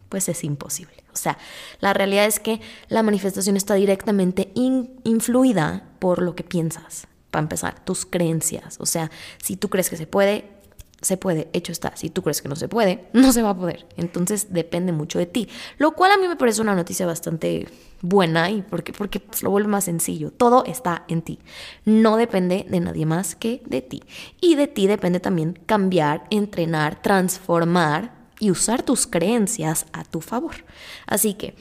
pues 0.08 0.30
es 0.30 0.46
imposible. 0.46 1.04
O 1.12 1.18
sea, 1.18 1.38
la 1.82 1.94
realidad 1.94 2.26
es 2.26 2.40
que 2.40 2.62
la 2.88 3.04
manifestación 3.04 3.58
está 3.58 3.74
directamente 3.74 4.50
influida 4.56 5.90
por 6.00 6.22
lo 6.22 6.36
que 6.36 6.46
piensas, 6.46 7.08
para 7.32 7.44
empezar, 7.44 7.84
tus 7.84 8.06
creencias. 8.06 8.78
O 8.80 8.86
sea, 8.86 9.12
si 9.44 9.58
tú 9.58 9.68
crees 9.68 9.90
que 9.90 9.98
se 9.98 10.08
puede, 10.08 10.57
se 11.01 11.18
puede, 11.18 11.48
hecho 11.54 11.72
está. 11.72 11.96
Si 11.96 12.10
tú 12.10 12.24
crees 12.24 12.42
que 12.42 12.50
no 12.50 12.56
se 12.56 12.68
puede, 12.68 13.08
no 13.13 13.32
se 13.32 13.42
va 13.42 13.51
a 13.51 13.58
poder. 13.58 13.86
Entonces 13.98 14.54
depende 14.54 14.92
mucho 14.92 15.20
de 15.20 15.25
ti. 15.25 15.48
Lo 15.77 15.92
cual 15.92 16.12
a 16.12 16.18
mí 16.18 16.27
me 16.27 16.36
parece 16.36 16.62
una 16.62 16.75
noticia 16.75 17.06
bastante 17.06 17.68
buena 18.01 18.50
y 18.50 18.62
porque, 18.62 18.94
porque 18.94 19.20
pues, 19.20 19.44
lo 19.44 19.51
vuelve 19.51 19.70
más 19.70 19.86
sencillo. 19.86 20.32
Todo 20.32 20.66
está 20.66 21.06
en 21.08 21.22
ti. 21.22 21.39
No 21.86 22.18
depende 22.18 22.66
de 22.68 22.80
nadie 22.80 23.06
más 23.06 23.36
que 23.36 23.62
de 23.66 23.82
ti. 23.82 24.04
Y 24.42 24.56
de 24.56 24.68
ti 24.68 24.88
depende 24.88 25.20
también 25.20 25.60
cambiar, 25.66 26.25
entrenar, 26.30 27.01
transformar 27.01 28.16
y 28.39 28.51
usar 28.51 28.84
tus 28.84 29.08
creencias 29.08 29.86
a 29.94 30.04
tu 30.04 30.22
favor. 30.22 30.56
Así 31.06 31.34
que, 31.34 31.56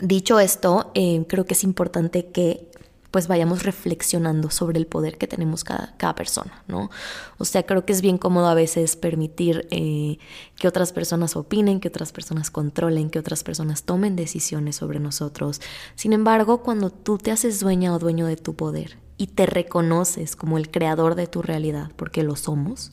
dicho 0.00 0.40
esto, 0.40 0.90
eh, 0.94 1.24
creo 1.28 1.44
que 1.44 1.54
es 1.54 1.64
importante 1.64 2.26
que 2.26 2.67
pues 3.10 3.26
vayamos 3.26 3.62
reflexionando 3.62 4.50
sobre 4.50 4.78
el 4.78 4.86
poder 4.86 5.16
que 5.16 5.26
tenemos 5.26 5.64
cada, 5.64 5.94
cada 5.96 6.14
persona, 6.14 6.62
¿no? 6.68 6.90
O 7.38 7.44
sea, 7.44 7.64
creo 7.64 7.86
que 7.86 7.92
es 7.92 8.02
bien 8.02 8.18
cómodo 8.18 8.48
a 8.48 8.54
veces 8.54 8.96
permitir 8.96 9.66
eh, 9.70 10.18
que 10.56 10.68
otras 10.68 10.92
personas 10.92 11.34
opinen, 11.34 11.80
que 11.80 11.88
otras 11.88 12.12
personas 12.12 12.50
controlen, 12.50 13.08
que 13.08 13.18
otras 13.18 13.44
personas 13.44 13.84
tomen 13.84 14.14
decisiones 14.14 14.76
sobre 14.76 15.00
nosotros. 15.00 15.60
Sin 15.94 16.12
embargo, 16.12 16.62
cuando 16.62 16.90
tú 16.90 17.16
te 17.18 17.30
haces 17.30 17.60
dueña 17.60 17.94
o 17.94 17.98
dueño 17.98 18.26
de 18.26 18.36
tu 18.36 18.54
poder 18.54 18.98
y 19.16 19.28
te 19.28 19.46
reconoces 19.46 20.36
como 20.36 20.58
el 20.58 20.70
creador 20.70 21.14
de 21.14 21.26
tu 21.26 21.40
realidad, 21.40 21.90
porque 21.96 22.22
lo 22.22 22.36
somos, 22.36 22.92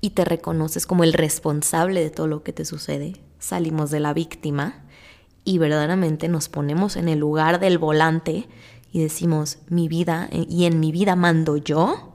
y 0.00 0.10
te 0.10 0.24
reconoces 0.24 0.86
como 0.86 1.04
el 1.04 1.12
responsable 1.12 2.00
de 2.00 2.10
todo 2.10 2.26
lo 2.26 2.42
que 2.42 2.52
te 2.52 2.64
sucede, 2.64 3.20
salimos 3.38 3.90
de 3.90 4.00
la 4.00 4.12
víctima 4.12 4.82
y 5.44 5.58
verdaderamente 5.58 6.28
nos 6.28 6.48
ponemos 6.48 6.96
en 6.96 7.08
el 7.08 7.18
lugar 7.18 7.60
del 7.60 7.78
volante 7.78 8.48
y 8.92 9.00
decimos, 9.00 9.58
mi 9.68 9.88
vida, 9.88 10.28
eh, 10.32 10.46
y 10.48 10.64
en 10.64 10.80
mi 10.80 10.92
vida 10.92 11.16
mando 11.16 11.56
yo, 11.56 12.12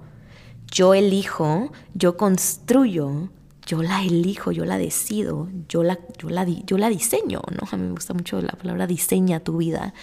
yo 0.71 0.93
elijo, 0.93 1.71
yo 1.93 2.17
construyo, 2.17 3.29
yo 3.65 3.81
la 3.81 4.03
elijo, 4.03 4.51
yo 4.51 4.65
la 4.65 4.77
decido, 4.77 5.49
yo 5.67 5.83
la, 5.83 5.97
yo 6.19 6.29
la, 6.29 6.45
yo 6.45 6.77
la 6.77 6.89
diseño, 6.89 7.41
¿no? 7.49 7.67
A 7.71 7.77
mí 7.77 7.83
me 7.83 7.91
gusta 7.91 8.13
mucho 8.13 8.39
la 8.41 8.53
palabra 8.53 8.85
diseña 8.85 9.39
tu 9.39 9.57
vida, 9.57 9.93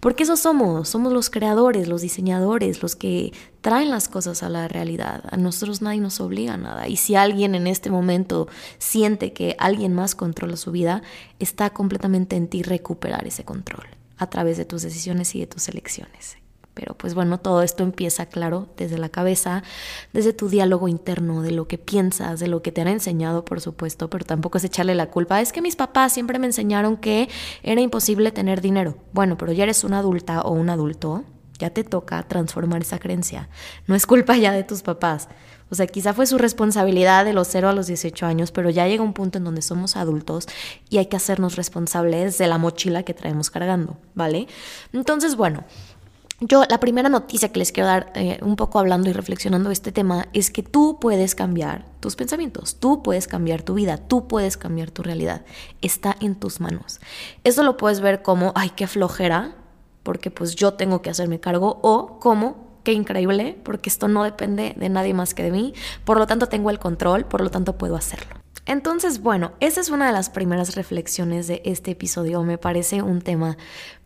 porque 0.00 0.24
eso 0.24 0.36
somos, 0.36 0.88
somos 0.88 1.12
los 1.12 1.30
creadores, 1.30 1.86
los 1.86 2.00
diseñadores, 2.00 2.82
los 2.82 2.96
que 2.96 3.32
traen 3.60 3.90
las 3.90 4.08
cosas 4.08 4.42
a 4.42 4.48
la 4.48 4.68
realidad. 4.68 5.22
A 5.30 5.36
nosotros 5.36 5.82
nadie 5.82 6.00
nos 6.00 6.20
obliga 6.20 6.54
a 6.54 6.56
nada. 6.56 6.88
Y 6.88 6.96
si 6.96 7.14
alguien 7.14 7.54
en 7.54 7.66
este 7.66 7.90
momento 7.90 8.48
siente 8.78 9.32
que 9.32 9.54
alguien 9.58 9.94
más 9.94 10.14
controla 10.14 10.56
su 10.56 10.72
vida, 10.72 11.02
está 11.38 11.70
completamente 11.70 12.36
en 12.36 12.48
ti 12.48 12.62
recuperar 12.62 13.26
ese 13.26 13.44
control 13.44 13.86
a 14.16 14.28
través 14.28 14.56
de 14.56 14.64
tus 14.64 14.82
decisiones 14.82 15.34
y 15.34 15.40
de 15.40 15.46
tus 15.46 15.68
elecciones. 15.68 16.38
Pero 16.76 16.94
pues 16.94 17.14
bueno, 17.14 17.40
todo 17.40 17.62
esto 17.62 17.84
empieza, 17.84 18.26
claro, 18.26 18.68
desde 18.76 18.98
la 18.98 19.08
cabeza, 19.08 19.62
desde 20.12 20.34
tu 20.34 20.50
diálogo 20.50 20.88
interno, 20.88 21.40
de 21.40 21.50
lo 21.50 21.66
que 21.66 21.78
piensas, 21.78 22.38
de 22.38 22.48
lo 22.48 22.60
que 22.60 22.70
te 22.70 22.82
han 22.82 22.88
enseñado, 22.88 23.46
por 23.46 23.62
supuesto, 23.62 24.10
pero 24.10 24.26
tampoco 24.26 24.58
es 24.58 24.64
echarle 24.64 24.94
la 24.94 25.06
culpa. 25.06 25.40
Es 25.40 25.52
que 25.52 25.62
mis 25.62 25.74
papás 25.74 26.12
siempre 26.12 26.38
me 26.38 26.44
enseñaron 26.44 26.98
que 26.98 27.30
era 27.62 27.80
imposible 27.80 28.30
tener 28.30 28.60
dinero. 28.60 28.98
Bueno, 29.14 29.38
pero 29.38 29.52
ya 29.52 29.62
eres 29.62 29.84
una 29.84 30.00
adulta 30.00 30.42
o 30.42 30.52
un 30.52 30.68
adulto, 30.68 31.24
ya 31.58 31.70
te 31.70 31.82
toca 31.82 32.22
transformar 32.24 32.82
esa 32.82 32.98
creencia. 32.98 33.48
No 33.86 33.94
es 33.94 34.06
culpa 34.06 34.36
ya 34.36 34.52
de 34.52 34.62
tus 34.62 34.82
papás. 34.82 35.28
O 35.70 35.74
sea, 35.74 35.86
quizá 35.86 36.14
fue 36.14 36.26
su 36.26 36.38
responsabilidad 36.38 37.24
de 37.24 37.32
los 37.32 37.48
0 37.48 37.68
a 37.68 37.72
los 37.72 37.86
18 37.88 38.24
años, 38.26 38.52
pero 38.52 38.70
ya 38.70 38.86
llega 38.86 39.02
un 39.02 39.12
punto 39.12 39.38
en 39.38 39.44
donde 39.44 39.62
somos 39.62 39.96
adultos 39.96 40.46
y 40.90 40.98
hay 40.98 41.06
que 41.06 41.16
hacernos 41.16 41.56
responsables 41.56 42.38
de 42.38 42.46
la 42.46 42.58
mochila 42.58 43.02
que 43.02 43.14
traemos 43.14 43.50
cargando, 43.50 43.96
¿vale? 44.14 44.46
Entonces, 44.92 45.36
bueno, 45.36 45.64
yo 46.40 46.64
la 46.68 46.78
primera 46.80 47.08
noticia 47.08 47.50
que 47.50 47.58
les 47.58 47.72
quiero 47.72 47.88
dar, 47.88 48.12
eh, 48.14 48.38
un 48.42 48.56
poco 48.56 48.78
hablando 48.78 49.08
y 49.08 49.12
reflexionando 49.14 49.70
este 49.70 49.90
tema, 49.90 50.28
es 50.34 50.50
que 50.50 50.62
tú 50.62 50.98
puedes 51.00 51.34
cambiar 51.34 51.86
tus 52.00 52.14
pensamientos, 52.14 52.76
tú 52.76 53.02
puedes 53.02 53.26
cambiar 53.26 53.62
tu 53.62 53.74
vida, 53.74 53.96
tú 53.96 54.28
puedes 54.28 54.58
cambiar 54.58 54.90
tu 54.90 55.02
realidad. 55.02 55.46
Está 55.80 56.14
en 56.20 56.34
tus 56.34 56.60
manos. 56.60 57.00
Eso 57.42 57.62
lo 57.62 57.78
puedes 57.78 58.00
ver 58.00 58.22
como, 58.22 58.52
ay, 58.54 58.70
qué 58.76 58.86
flojera, 58.86 59.56
porque 60.02 60.30
pues 60.30 60.54
yo 60.54 60.74
tengo 60.74 61.00
que 61.00 61.08
hacerme 61.08 61.40
cargo, 61.40 61.80
o 61.82 62.20
como 62.20 62.65
qué 62.86 62.92
increíble, 62.92 63.58
porque 63.64 63.90
esto 63.90 64.06
no 64.06 64.22
depende 64.22 64.74
de 64.76 64.88
nadie 64.88 65.12
más 65.12 65.34
que 65.34 65.42
de 65.42 65.50
mí, 65.50 65.74
por 66.04 66.18
lo 66.18 66.28
tanto 66.28 66.46
tengo 66.46 66.70
el 66.70 66.78
control, 66.78 67.24
por 67.24 67.40
lo 67.40 67.50
tanto 67.50 67.76
puedo 67.76 67.96
hacerlo. 67.96 68.36
Entonces, 68.64 69.22
bueno, 69.22 69.54
esa 69.58 69.80
es 69.80 69.90
una 69.90 70.06
de 70.06 70.12
las 70.12 70.30
primeras 70.30 70.76
reflexiones 70.76 71.48
de 71.48 71.62
este 71.64 71.90
episodio. 71.90 72.44
Me 72.44 72.58
parece 72.58 73.02
un 73.02 73.22
tema 73.22 73.56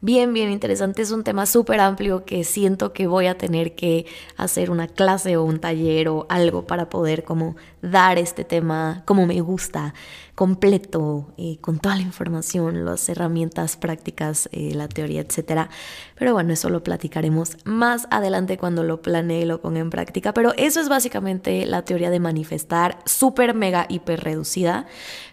bien, 0.01 0.33
bien 0.33 0.51
interesante. 0.51 1.03
Es 1.03 1.11
un 1.11 1.25
tema 1.25 1.47
súper 1.47 1.81
amplio 1.81 2.25
que 2.25 2.45
siento 2.45 2.93
que 2.93 3.07
voy 3.07 3.27
a 3.27 3.37
tener 3.37 3.75
que 3.75 4.07
hacer 4.37 4.71
una 4.71 4.89
clase 4.89 5.37
o 5.37 5.45
un 5.45 5.61
taller 5.61 6.09
o 6.09 6.27
algo 6.29 6.67
para 6.67 6.89
poder 6.89 7.25
como 7.25 7.57
dar 7.83 8.19
este 8.19 8.45
tema 8.45 9.03
como 9.07 9.27
me 9.27 9.41
gusta, 9.41 9.95
completo, 10.35 11.33
eh, 11.37 11.59
con 11.61 11.79
toda 11.79 11.97
la 11.97 12.03
información, 12.03 12.85
las 12.85 13.09
herramientas 13.09 13.77
prácticas, 13.77 14.49
eh, 14.53 14.73
la 14.75 14.89
teoría, 14.89 15.21
etc. 15.21 15.69
Pero 16.17 16.33
bueno, 16.33 16.53
eso 16.53 16.71
lo 16.71 16.83
platicaremos 16.83 17.59
más 17.65 18.07
adelante 18.11 18.57
cuando 18.57 18.83
lo 18.83 19.03
planee 19.03 19.43
y 19.43 19.45
lo 19.45 19.61
ponga 19.61 19.81
en 19.81 19.91
práctica. 19.91 20.33
Pero 20.33 20.55
eso 20.57 20.81
es 20.81 20.89
básicamente 20.89 21.67
la 21.67 21.83
teoría 21.85 22.11
de 22.11 22.21
manifestar, 22.21 22.99
súper, 23.05 23.55
mega, 23.55 23.87
hiper 23.89 24.21
reducida. 24.25 24.87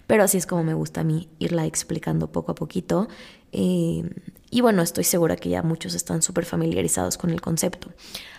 Pero 0.08 0.24
así 0.24 0.38
es 0.38 0.46
como 0.46 0.64
me 0.64 0.74
gusta 0.74 1.02
a 1.02 1.04
mí 1.04 1.30
irla 1.40 1.66
explicando 1.66 2.32
poco 2.32 2.52
a 2.52 2.56
poquito. 2.56 3.08
Eh, 3.52 4.04
y 4.58 4.62
bueno, 4.62 4.82
estoy 4.82 5.04
segura 5.04 5.36
que 5.36 5.50
ya 5.50 5.62
muchos 5.62 5.94
están 5.94 6.24
súper 6.24 6.44
familiarizados 6.44 7.20
con 7.20 7.30
el 7.30 7.42
concepto. 7.42 7.92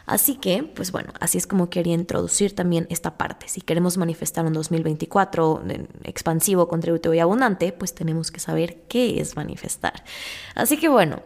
Así 0.05 0.35
que, 0.35 0.65
pues 0.65 0.91
bueno, 0.91 1.13
así 1.21 1.39
es 1.39 1.47
como 1.47 1.71
quería 1.71 1.95
introducir 1.95 2.57
también 2.57 2.89
esta 2.91 3.17
parte. 3.17 3.47
Si 3.49 3.61
queremos 3.61 3.97
manifestar 3.99 4.45
un 4.45 4.53
2024 4.53 5.63
expansivo, 6.03 6.67
contributivo 6.67 7.15
y 7.15 7.21
abundante, 7.21 7.71
pues 7.71 7.95
tenemos 7.95 8.33
que 8.33 8.41
saber 8.41 8.83
qué 8.89 9.21
es 9.21 9.37
manifestar. 9.37 10.03
Así 10.57 10.77
que 10.77 10.89
bueno, 10.89 11.23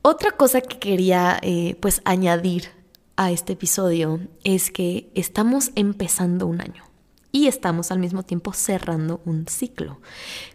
otra 0.00 0.30
cosa 0.30 0.62
que 0.62 0.78
quería 0.78 1.38
eh, 1.42 1.76
pues 1.78 2.00
añadir 2.06 2.70
a 3.16 3.32
este 3.32 3.52
episodio 3.52 4.20
es 4.42 4.70
que 4.70 5.10
estamos 5.14 5.70
empezando 5.74 6.46
un 6.46 6.62
año 6.62 6.84
y 7.30 7.46
estamos 7.46 7.90
al 7.90 7.98
mismo 7.98 8.22
tiempo 8.22 8.54
cerrando 8.54 9.20
un 9.26 9.46
ciclo. 9.48 10.00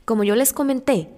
Como 0.06 0.24
yo 0.24 0.36
les 0.36 0.54
comenté, 0.54 1.12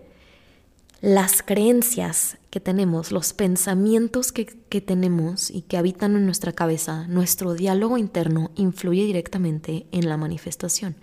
las 1.01 1.43
creencias 1.43 2.37
que 2.49 2.59
tenemos, 2.59 3.11
los 3.11 3.33
pensamientos 3.33 4.31
que, 4.31 4.45
tenemos 4.81 5.51
y 5.51 5.61
que 5.61 5.77
habitan 5.77 6.15
en 6.15 6.25
nuestra 6.25 6.53
cabeza, 6.53 7.07
nuestro 7.07 7.53
diálogo 7.53 7.97
interno 7.97 8.51
influye 8.55 9.03
directamente 9.03 9.85
en 9.91 10.09
la 10.09 10.17
manifestación. 10.17 10.95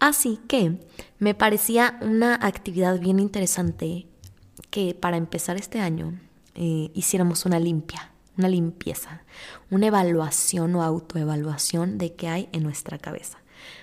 Así 0.00 0.40
que 0.48 0.80
me 1.18 1.34
parecía 1.34 1.98
una 2.02 2.34
actividad 2.34 2.98
bien 2.98 3.20
interesante 3.20 4.06
que 4.70 4.94
para 4.94 5.16
empezar 5.16 5.56
este 5.56 5.78
año 5.78 6.18
eh, 6.54 6.90
hiciéramos 6.94 7.46
una 7.46 7.60
limpia, 7.60 8.10
una 8.36 8.48
limpieza, 8.48 9.22
una 9.70 9.86
evaluación 9.86 10.74
o 10.74 10.82
autoevaluación 10.82 11.98
de 11.98 12.14
qué 12.14 12.28
hay 12.28 12.48
en 12.52 12.64
nuestra 12.64 12.98
cabeza. 12.98 13.38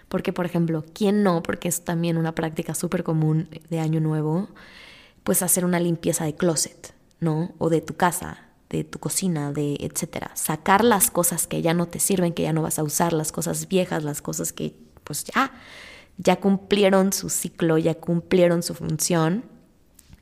Porque, 0.10 0.34
por 0.34 0.46
ejemplo, 0.46 0.84
¿quién 0.94 1.24
no? 1.24 1.42
Porque 1.42 1.70
es 1.70 1.84
también 1.84 2.18
una 2.18 2.36
práctica 2.36 2.76
súper 2.76 3.04
común 3.04 3.50
de 3.70 3.80
año 3.80 4.00
nuevo 4.00 4.50
pues 5.24 5.42
hacer 5.42 5.66
una 5.66 5.80
limpieza 5.80 6.26
de 6.26 6.36
closet, 6.36 6.94
¿no? 7.20 7.54
O 7.58 7.70
de 7.70 7.82
tu 7.82 7.96
casa, 7.96 8.50
de 8.70 8.84
tu 8.84 9.00
cocina, 9.00 9.52
de 9.52 9.78
etcétera. 9.80 10.32
Sacar 10.36 10.84
las 10.84 11.12
cosas 11.12 11.48
que 11.48 11.62
ya 11.62 11.74
no 11.74 11.88
te 11.88 12.00
sirven, 12.00 12.34
que 12.34 12.44
ya 12.44 12.54
no 12.54 12.62
vas 12.62 12.80
a 12.80 12.84
usar, 12.84 13.14
las 13.14 13.32
cosas 13.32 13.68
viejas, 13.68 14.04
las 14.04 14.22
cosas 14.22 14.54
que 14.54 14.76
pues 15.04 15.26
ya 15.26 15.52
ya 16.18 16.40
cumplieron 16.40 17.14
su 17.14 17.30
ciclo, 17.30 17.78
ya 17.78 17.96
cumplieron 17.96 18.64
su 18.64 18.74
función 18.74 19.46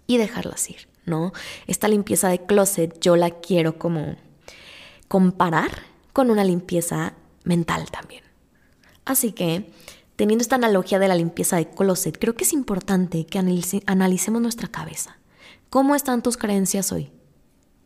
y 0.07 0.17
dejarlas 0.17 0.69
ir, 0.69 0.87
¿no? 1.05 1.33
Esta 1.67 1.87
limpieza 1.87 2.29
de 2.29 2.45
closet 2.45 2.99
yo 2.99 3.15
la 3.15 3.29
quiero 3.29 3.77
como 3.77 4.15
comparar 5.07 5.71
con 6.13 6.31
una 6.31 6.43
limpieza 6.43 7.13
mental 7.43 7.89
también. 7.91 8.23
Así 9.05 9.31
que 9.31 9.71
teniendo 10.21 10.43
esta 10.43 10.57
analogía 10.57 10.99
de 10.99 11.07
la 11.07 11.15
limpieza 11.15 11.57
de 11.57 11.67
closet, 11.67 12.15
creo 12.19 12.35
que 12.35 12.43
es 12.43 12.53
importante 12.53 13.25
que 13.25 13.39
analicemos 13.87 14.39
nuestra 14.39 14.67
cabeza. 14.67 15.17
¿Cómo 15.71 15.95
están 15.95 16.21
tus 16.21 16.37
creencias 16.37 16.91
hoy? 16.91 17.09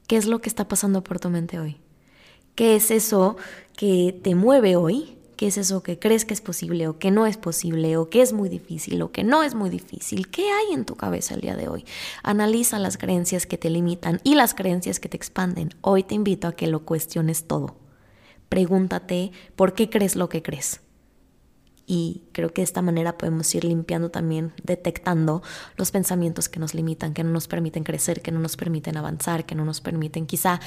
¿Qué 0.05 0.17
es 0.17 0.25
lo 0.25 0.41
que 0.41 0.49
está 0.49 0.67
pasando 0.67 1.01
por 1.01 1.17
tu 1.17 1.29
mente 1.29 1.61
hoy? 1.61 1.77
¿Qué 2.53 2.75
es 2.75 2.91
eso 2.91 3.37
que 3.77 4.19
te 4.21 4.35
mueve 4.35 4.75
hoy? 4.75 5.17
qué 5.37 5.47
es 5.47 5.57
eso 5.57 5.81
que 5.81 5.97
crees 5.97 6.25
que 6.25 6.33
es 6.33 6.41
posible 6.41 6.89
o 6.89 6.97
que 6.97 7.11
no 7.11 7.25
es 7.25 7.37
posible 7.37 7.95
o 7.95 8.09
que 8.09 8.21
es 8.21 8.33
muy 8.33 8.49
difícil 8.49 9.01
o 9.01 9.13
que 9.13 9.23
no 9.23 9.43
es 9.43 9.55
muy 9.55 9.69
difícil. 9.69 10.29
¿Qué 10.29 10.49
hay 10.49 10.73
en 10.73 10.83
tu 10.83 10.95
cabeza 10.95 11.35
el 11.35 11.41
día 11.41 11.55
de 11.55 11.69
hoy? 11.69 11.85
Analiza 12.21 12.79
las 12.79 12.97
creencias 12.97 13.45
que 13.45 13.57
te 13.57 13.69
limitan 13.69 14.19
y 14.23 14.35
las 14.35 14.53
creencias 14.53 14.99
que 14.99 15.07
te 15.07 15.15
expanden. 15.17 15.69
Hoy 15.79 16.03
te 16.03 16.15
invito 16.15 16.49
a 16.49 16.53
que 16.53 16.67
lo 16.67 16.85
cuestiones 16.85 17.47
todo. 17.47 17.75
Pregúntate 18.47 19.31
por 19.55 19.73
qué 19.73 19.89
crees 19.89 20.15
lo 20.15 20.27
que 20.29 20.41
crees. 20.41 20.81
Y 21.87 22.23
creo 22.31 22.51
que 22.51 22.61
de 22.61 22.65
esta 22.65 22.81
manera 22.81 23.17
podemos 23.17 23.53
ir 23.53 23.63
limpiando 23.63 24.09
también, 24.09 24.53
detectando 24.63 25.43
los 25.77 25.91
pensamientos 25.91 26.49
que 26.49 26.59
nos 26.59 26.73
limitan, 26.73 27.13
que 27.13 27.23
no 27.23 27.29
nos 27.29 27.47
permiten 27.47 27.83
crecer, 27.83 28.21
que 28.21 28.31
no 28.31 28.39
nos 28.39 28.57
permiten 28.57 28.97
avanzar, 28.97 29.45
que 29.45 29.55
no 29.55 29.65
nos 29.65 29.81
permiten 29.81 30.25
quizá 30.25 30.59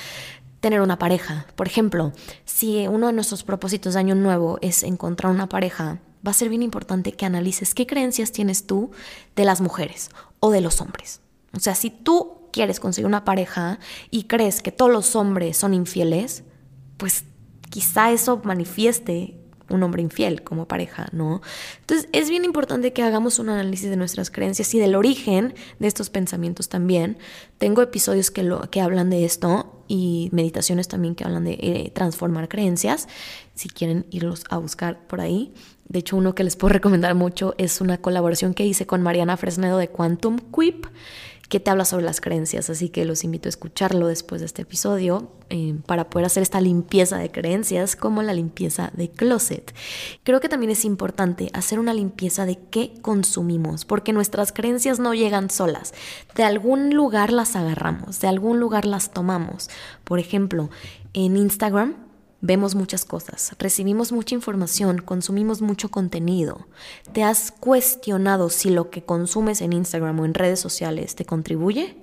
tener 0.60 0.80
una 0.80 0.98
pareja. 0.98 1.46
Por 1.56 1.66
ejemplo, 1.66 2.12
si 2.44 2.86
uno 2.86 3.08
de 3.08 3.12
nuestros 3.12 3.42
propósitos 3.42 3.94
de 3.94 4.00
año 4.00 4.14
nuevo 4.14 4.58
es 4.60 4.82
encontrar 4.82 5.32
una 5.32 5.48
pareja, 5.48 6.00
va 6.26 6.30
a 6.30 6.34
ser 6.34 6.48
bien 6.48 6.62
importante 6.62 7.12
que 7.12 7.26
analices 7.26 7.74
qué 7.74 7.86
creencias 7.86 8.32
tienes 8.32 8.66
tú 8.66 8.90
de 9.36 9.44
las 9.44 9.60
mujeres 9.60 10.10
o 10.40 10.50
de 10.50 10.60
los 10.60 10.80
hombres. 10.80 11.20
O 11.54 11.60
sea, 11.60 11.74
si 11.74 11.90
tú 11.90 12.38
quieres 12.52 12.80
conseguir 12.80 13.06
una 13.06 13.24
pareja 13.24 13.78
y 14.10 14.24
crees 14.24 14.62
que 14.62 14.72
todos 14.72 14.90
los 14.90 15.16
hombres 15.16 15.56
son 15.56 15.74
infieles, 15.74 16.44
pues 16.96 17.24
quizá 17.70 18.10
eso 18.10 18.40
manifieste 18.44 19.37
un 19.68 19.82
hombre 19.82 20.02
infiel 20.02 20.42
como 20.42 20.66
pareja, 20.66 21.08
¿no? 21.12 21.40
Entonces 21.80 22.08
es 22.12 22.30
bien 22.30 22.44
importante 22.44 22.92
que 22.92 23.02
hagamos 23.02 23.38
un 23.38 23.50
análisis 23.50 23.90
de 23.90 23.96
nuestras 23.96 24.30
creencias 24.30 24.72
y 24.74 24.78
del 24.78 24.94
origen 24.94 25.54
de 25.78 25.86
estos 25.86 26.10
pensamientos 26.10 26.68
también. 26.68 27.18
Tengo 27.58 27.82
episodios 27.82 28.30
que, 28.30 28.42
lo, 28.42 28.70
que 28.70 28.80
hablan 28.80 29.10
de 29.10 29.24
esto 29.24 29.82
y 29.88 30.28
meditaciones 30.32 30.88
también 30.88 31.14
que 31.14 31.24
hablan 31.24 31.44
de 31.44 31.52
eh, 31.52 31.92
transformar 31.94 32.48
creencias, 32.48 33.08
si 33.54 33.68
quieren 33.68 34.06
irlos 34.10 34.44
a 34.50 34.58
buscar 34.58 35.06
por 35.06 35.20
ahí. 35.20 35.52
De 35.88 36.00
hecho, 36.00 36.16
uno 36.16 36.34
que 36.34 36.44
les 36.44 36.56
puedo 36.56 36.72
recomendar 36.74 37.14
mucho 37.14 37.54
es 37.58 37.80
una 37.80 37.98
colaboración 37.98 38.54
que 38.54 38.66
hice 38.66 38.86
con 38.86 39.02
Mariana 39.02 39.36
Fresnedo 39.36 39.78
de 39.78 39.88
Quantum 39.88 40.38
Quip 40.38 40.86
que 41.48 41.60
te 41.60 41.70
habla 41.70 41.84
sobre 41.84 42.04
las 42.04 42.20
creencias, 42.20 42.68
así 42.68 42.90
que 42.90 43.04
los 43.04 43.24
invito 43.24 43.48
a 43.48 43.50
escucharlo 43.50 44.06
después 44.06 44.40
de 44.40 44.46
este 44.46 44.62
episodio 44.62 45.32
eh, 45.48 45.76
para 45.86 46.10
poder 46.10 46.26
hacer 46.26 46.42
esta 46.42 46.60
limpieza 46.60 47.16
de 47.16 47.30
creencias 47.30 47.96
como 47.96 48.22
la 48.22 48.34
limpieza 48.34 48.90
de 48.94 49.10
closet. 49.10 49.74
Creo 50.24 50.40
que 50.40 50.50
también 50.50 50.70
es 50.70 50.84
importante 50.84 51.50
hacer 51.54 51.78
una 51.78 51.94
limpieza 51.94 52.44
de 52.44 52.58
qué 52.70 52.92
consumimos, 53.00 53.84
porque 53.86 54.12
nuestras 54.12 54.52
creencias 54.52 54.98
no 54.98 55.14
llegan 55.14 55.48
solas, 55.48 55.94
de 56.34 56.42
algún 56.42 56.94
lugar 56.94 57.32
las 57.32 57.56
agarramos, 57.56 58.20
de 58.20 58.28
algún 58.28 58.60
lugar 58.60 58.84
las 58.84 59.12
tomamos. 59.12 59.70
Por 60.04 60.18
ejemplo, 60.18 60.68
en 61.14 61.36
Instagram 61.36 62.07
Vemos 62.40 62.76
muchas 62.76 63.04
cosas, 63.04 63.56
recibimos 63.58 64.12
mucha 64.12 64.34
información, 64.34 64.98
consumimos 64.98 65.60
mucho 65.60 65.90
contenido. 65.90 66.68
¿Te 67.12 67.24
has 67.24 67.50
cuestionado 67.50 68.48
si 68.48 68.70
lo 68.70 68.90
que 68.90 69.02
consumes 69.02 69.60
en 69.60 69.72
Instagram 69.72 70.20
o 70.20 70.24
en 70.24 70.34
redes 70.34 70.60
sociales 70.60 71.16
te 71.16 71.24
contribuye 71.24 71.96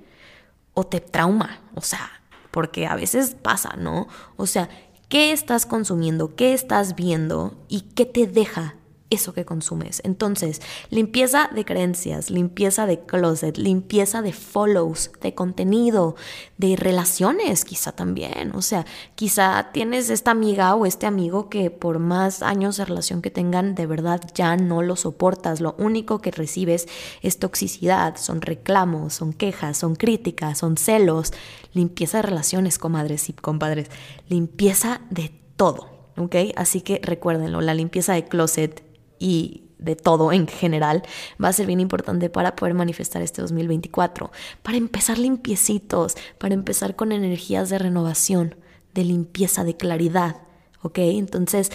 o 0.74 0.86
te 0.86 1.00
trauma? 1.00 1.62
O 1.74 1.82
sea, 1.82 2.22
porque 2.52 2.86
a 2.86 2.96
veces 2.96 3.38
pasa, 3.42 3.76
¿no? 3.78 4.10
O 4.36 4.46
sea, 4.46 4.68
¿qué 5.08 5.32
estás 5.32 5.66
consumiendo? 5.66 6.36
¿Qué 6.36 6.54
estás 6.54 6.96
viendo? 6.96 7.58
¿Y 7.70 7.82
qué 7.96 8.06
te 8.06 8.28
deja 8.28 8.76
eso 9.10 9.34
que 9.34 9.46
consumes. 9.46 10.02
Entonces, 10.04 10.62
limpieza 10.90 11.50
de 11.54 11.64
creencias, 11.64 12.32
limpieza 12.32 12.88
de 12.88 13.00
closet, 13.02 13.58
limpieza 13.58 14.22
de 14.22 14.34
follows, 14.34 15.12
de 15.22 15.36
contenido, 15.36 16.16
de 16.58 16.76
relaciones 16.76 17.66
quizá 17.66 17.92
también. 17.92 18.52
O 18.56 18.62
sea, 18.62 18.86
quizá 19.16 19.70
tienes 19.72 20.10
esta 20.10 20.32
amiga 20.32 20.74
o 20.76 20.86
este 20.86 21.06
amigo 21.06 21.50
que 21.50 21.70
por 21.70 22.00
más 22.00 22.42
años 22.42 22.78
de 22.78 22.86
relación 22.86 23.22
que 23.22 23.30
tengan, 23.30 23.76
de 23.76 23.86
verdad 23.86 24.22
ya 24.34 24.58
no 24.58 24.82
lo 24.82 24.96
soportas. 24.96 25.62
Lo 25.62 25.76
único 25.78 26.20
que 26.20 26.32
recibes 26.32 26.88
es 27.22 27.38
toxicidad, 27.38 28.18
son 28.18 28.42
reclamos, 28.42 29.14
son 29.14 29.34
quejas, 29.34 29.78
son 29.78 29.96
críticas, 29.96 30.58
son 30.58 30.78
celos. 30.78 31.32
Limpieza 31.74 32.18
de 32.18 32.24
relaciones, 32.24 32.80
comadres 32.80 33.30
y 33.30 33.34
compadres. 33.34 33.90
Limpieza 34.30 35.02
de 35.12 35.32
todo. 35.56 35.96
¿ok? 36.18 36.36
Así 36.56 36.82
que 36.82 37.00
recuérdenlo, 37.04 37.62
la 37.62 37.74
limpieza 37.74 38.14
de 38.14 38.26
closet 38.26 38.85
y 39.20 39.64
de 39.78 39.96
todo 39.96 40.32
en 40.32 40.48
general, 40.48 41.04
va 41.44 41.50
a 41.50 41.54
ser 41.54 41.68
bien 41.68 41.80
importante 41.80 42.30
para 42.30 42.56
poder 42.56 42.74
manifestar 42.74 43.22
este 43.22 43.42
2024, 43.42 44.32
para 44.64 44.78
empezar 44.78 45.18
limpiecitos, 45.18 46.16
para 46.38 46.54
empezar 46.54 46.96
con 46.96 47.12
energías 47.12 47.70
de 47.70 47.80
renovación, 47.80 48.56
de 48.94 49.04
limpieza, 49.04 49.64
de 49.64 49.76
claridad, 49.76 50.38
¿ok? 50.82 51.00
Entonces, 51.00 51.72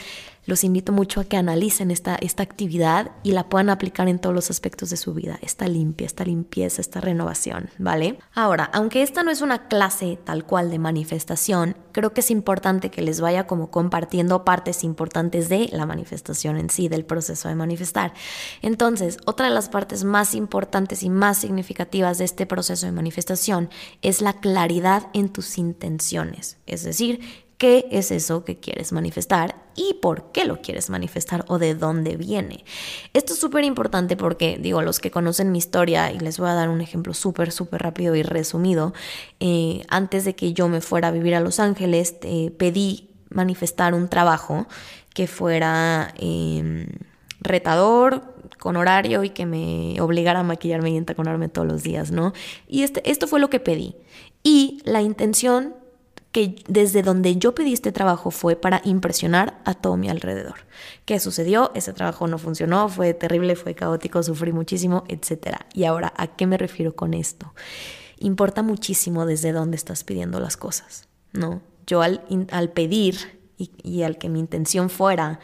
los 0.50 0.64
invito 0.64 0.92
mucho 0.92 1.20
a 1.20 1.24
que 1.24 1.36
analicen 1.36 1.90
esta, 1.90 2.16
esta 2.16 2.42
actividad 2.42 3.12
y 3.22 3.32
la 3.32 3.48
puedan 3.48 3.70
aplicar 3.70 4.08
en 4.08 4.18
todos 4.18 4.34
los 4.34 4.50
aspectos 4.50 4.90
de 4.90 4.96
su 4.96 5.14
vida, 5.14 5.38
esta 5.42 5.68
limpia, 5.68 6.06
esta 6.06 6.24
limpieza, 6.24 6.80
esta 6.80 7.00
renovación, 7.00 7.70
¿vale? 7.78 8.18
Ahora, 8.34 8.68
aunque 8.74 9.02
esta 9.02 9.22
no 9.22 9.30
es 9.30 9.42
una 9.42 9.68
clase 9.68 10.18
tal 10.24 10.44
cual 10.44 10.70
de 10.70 10.80
manifestación, 10.80 11.76
creo 11.92 12.12
que 12.12 12.20
es 12.20 12.32
importante 12.32 12.90
que 12.90 13.00
les 13.00 13.20
vaya 13.20 13.46
como 13.46 13.70
compartiendo 13.70 14.44
partes 14.44 14.82
importantes 14.82 15.48
de 15.48 15.68
la 15.72 15.86
manifestación 15.86 16.56
en 16.56 16.68
sí, 16.68 16.88
del 16.88 17.04
proceso 17.04 17.48
de 17.48 17.54
manifestar. 17.54 18.12
Entonces, 18.60 19.18
otra 19.26 19.46
de 19.46 19.54
las 19.54 19.68
partes 19.68 20.02
más 20.02 20.34
importantes 20.34 21.04
y 21.04 21.10
más 21.10 21.38
significativas 21.38 22.18
de 22.18 22.24
este 22.24 22.44
proceso 22.44 22.86
de 22.86 22.92
manifestación 22.92 23.70
es 24.02 24.20
la 24.20 24.40
claridad 24.40 25.06
en 25.12 25.28
tus 25.28 25.58
intenciones, 25.58 26.58
es 26.66 26.82
decir, 26.82 27.20
qué 27.60 27.86
es 27.90 28.10
eso 28.10 28.42
que 28.42 28.58
quieres 28.58 28.90
manifestar 28.90 29.54
y 29.76 29.98
por 30.00 30.32
qué 30.32 30.46
lo 30.46 30.62
quieres 30.62 30.88
manifestar 30.88 31.44
o 31.46 31.58
de 31.58 31.74
dónde 31.74 32.16
viene. 32.16 32.64
Esto 33.12 33.34
es 33.34 33.38
súper 33.38 33.64
importante 33.64 34.16
porque, 34.16 34.56
digo, 34.58 34.80
los 34.80 34.98
que 34.98 35.10
conocen 35.10 35.52
mi 35.52 35.58
historia, 35.58 36.10
y 36.10 36.18
les 36.18 36.38
voy 36.38 36.48
a 36.48 36.54
dar 36.54 36.70
un 36.70 36.80
ejemplo 36.80 37.12
súper, 37.12 37.52
súper 37.52 37.82
rápido 37.82 38.14
y 38.16 38.22
resumido, 38.22 38.94
eh, 39.40 39.82
antes 39.90 40.24
de 40.24 40.34
que 40.34 40.54
yo 40.54 40.68
me 40.68 40.80
fuera 40.80 41.08
a 41.08 41.10
vivir 41.10 41.34
a 41.34 41.40
Los 41.40 41.60
Ángeles, 41.60 42.16
eh, 42.22 42.50
pedí 42.56 43.10
manifestar 43.28 43.92
un 43.92 44.08
trabajo 44.08 44.66
que 45.12 45.26
fuera 45.26 46.14
em, 46.16 46.86
retador, 47.42 48.22
con 48.58 48.76
horario 48.76 49.22
y 49.22 49.30
que 49.30 49.44
me 49.44 50.00
obligara 50.00 50.40
a 50.40 50.44
maquillarme 50.44 50.92
y 50.92 50.96
entaconarme 50.96 51.50
todos 51.50 51.68
los 51.68 51.82
días, 51.82 52.10
¿no? 52.10 52.32
Y 52.66 52.84
este, 52.84 53.08
esto 53.10 53.26
fue 53.26 53.38
lo 53.38 53.50
que 53.50 53.60
pedí. 53.60 53.96
Y 54.42 54.80
la 54.84 55.02
intención 55.02 55.74
que 56.32 56.62
desde 56.68 57.02
donde 57.02 57.36
yo 57.36 57.54
pedí 57.54 57.72
este 57.72 57.90
trabajo 57.90 58.30
fue 58.30 58.54
para 58.54 58.80
impresionar 58.84 59.60
a 59.64 59.74
todo 59.74 59.96
mi 59.96 60.08
alrededor. 60.08 60.66
¿Qué 61.04 61.18
sucedió? 61.18 61.72
Ese 61.74 61.92
trabajo 61.92 62.28
no 62.28 62.38
funcionó, 62.38 62.88
fue 62.88 63.14
terrible, 63.14 63.56
fue 63.56 63.74
caótico, 63.74 64.22
sufrí 64.22 64.52
muchísimo, 64.52 65.04
etc. 65.08 65.56
Y 65.74 65.84
ahora, 65.84 66.12
¿a 66.16 66.28
qué 66.28 66.46
me 66.46 66.56
refiero 66.56 66.94
con 66.94 67.14
esto? 67.14 67.52
Importa 68.18 68.62
muchísimo 68.62 69.26
desde 69.26 69.52
dónde 69.52 69.76
estás 69.76 70.04
pidiendo 70.04 70.38
las 70.38 70.56
cosas, 70.56 71.08
¿no? 71.32 71.62
Yo 71.86 72.02
al, 72.02 72.22
al 72.52 72.70
pedir 72.70 73.40
y, 73.58 73.72
y 73.82 74.02
al 74.02 74.16
que 74.18 74.28
mi 74.28 74.38
intención 74.38 74.88
fuera 74.88 75.40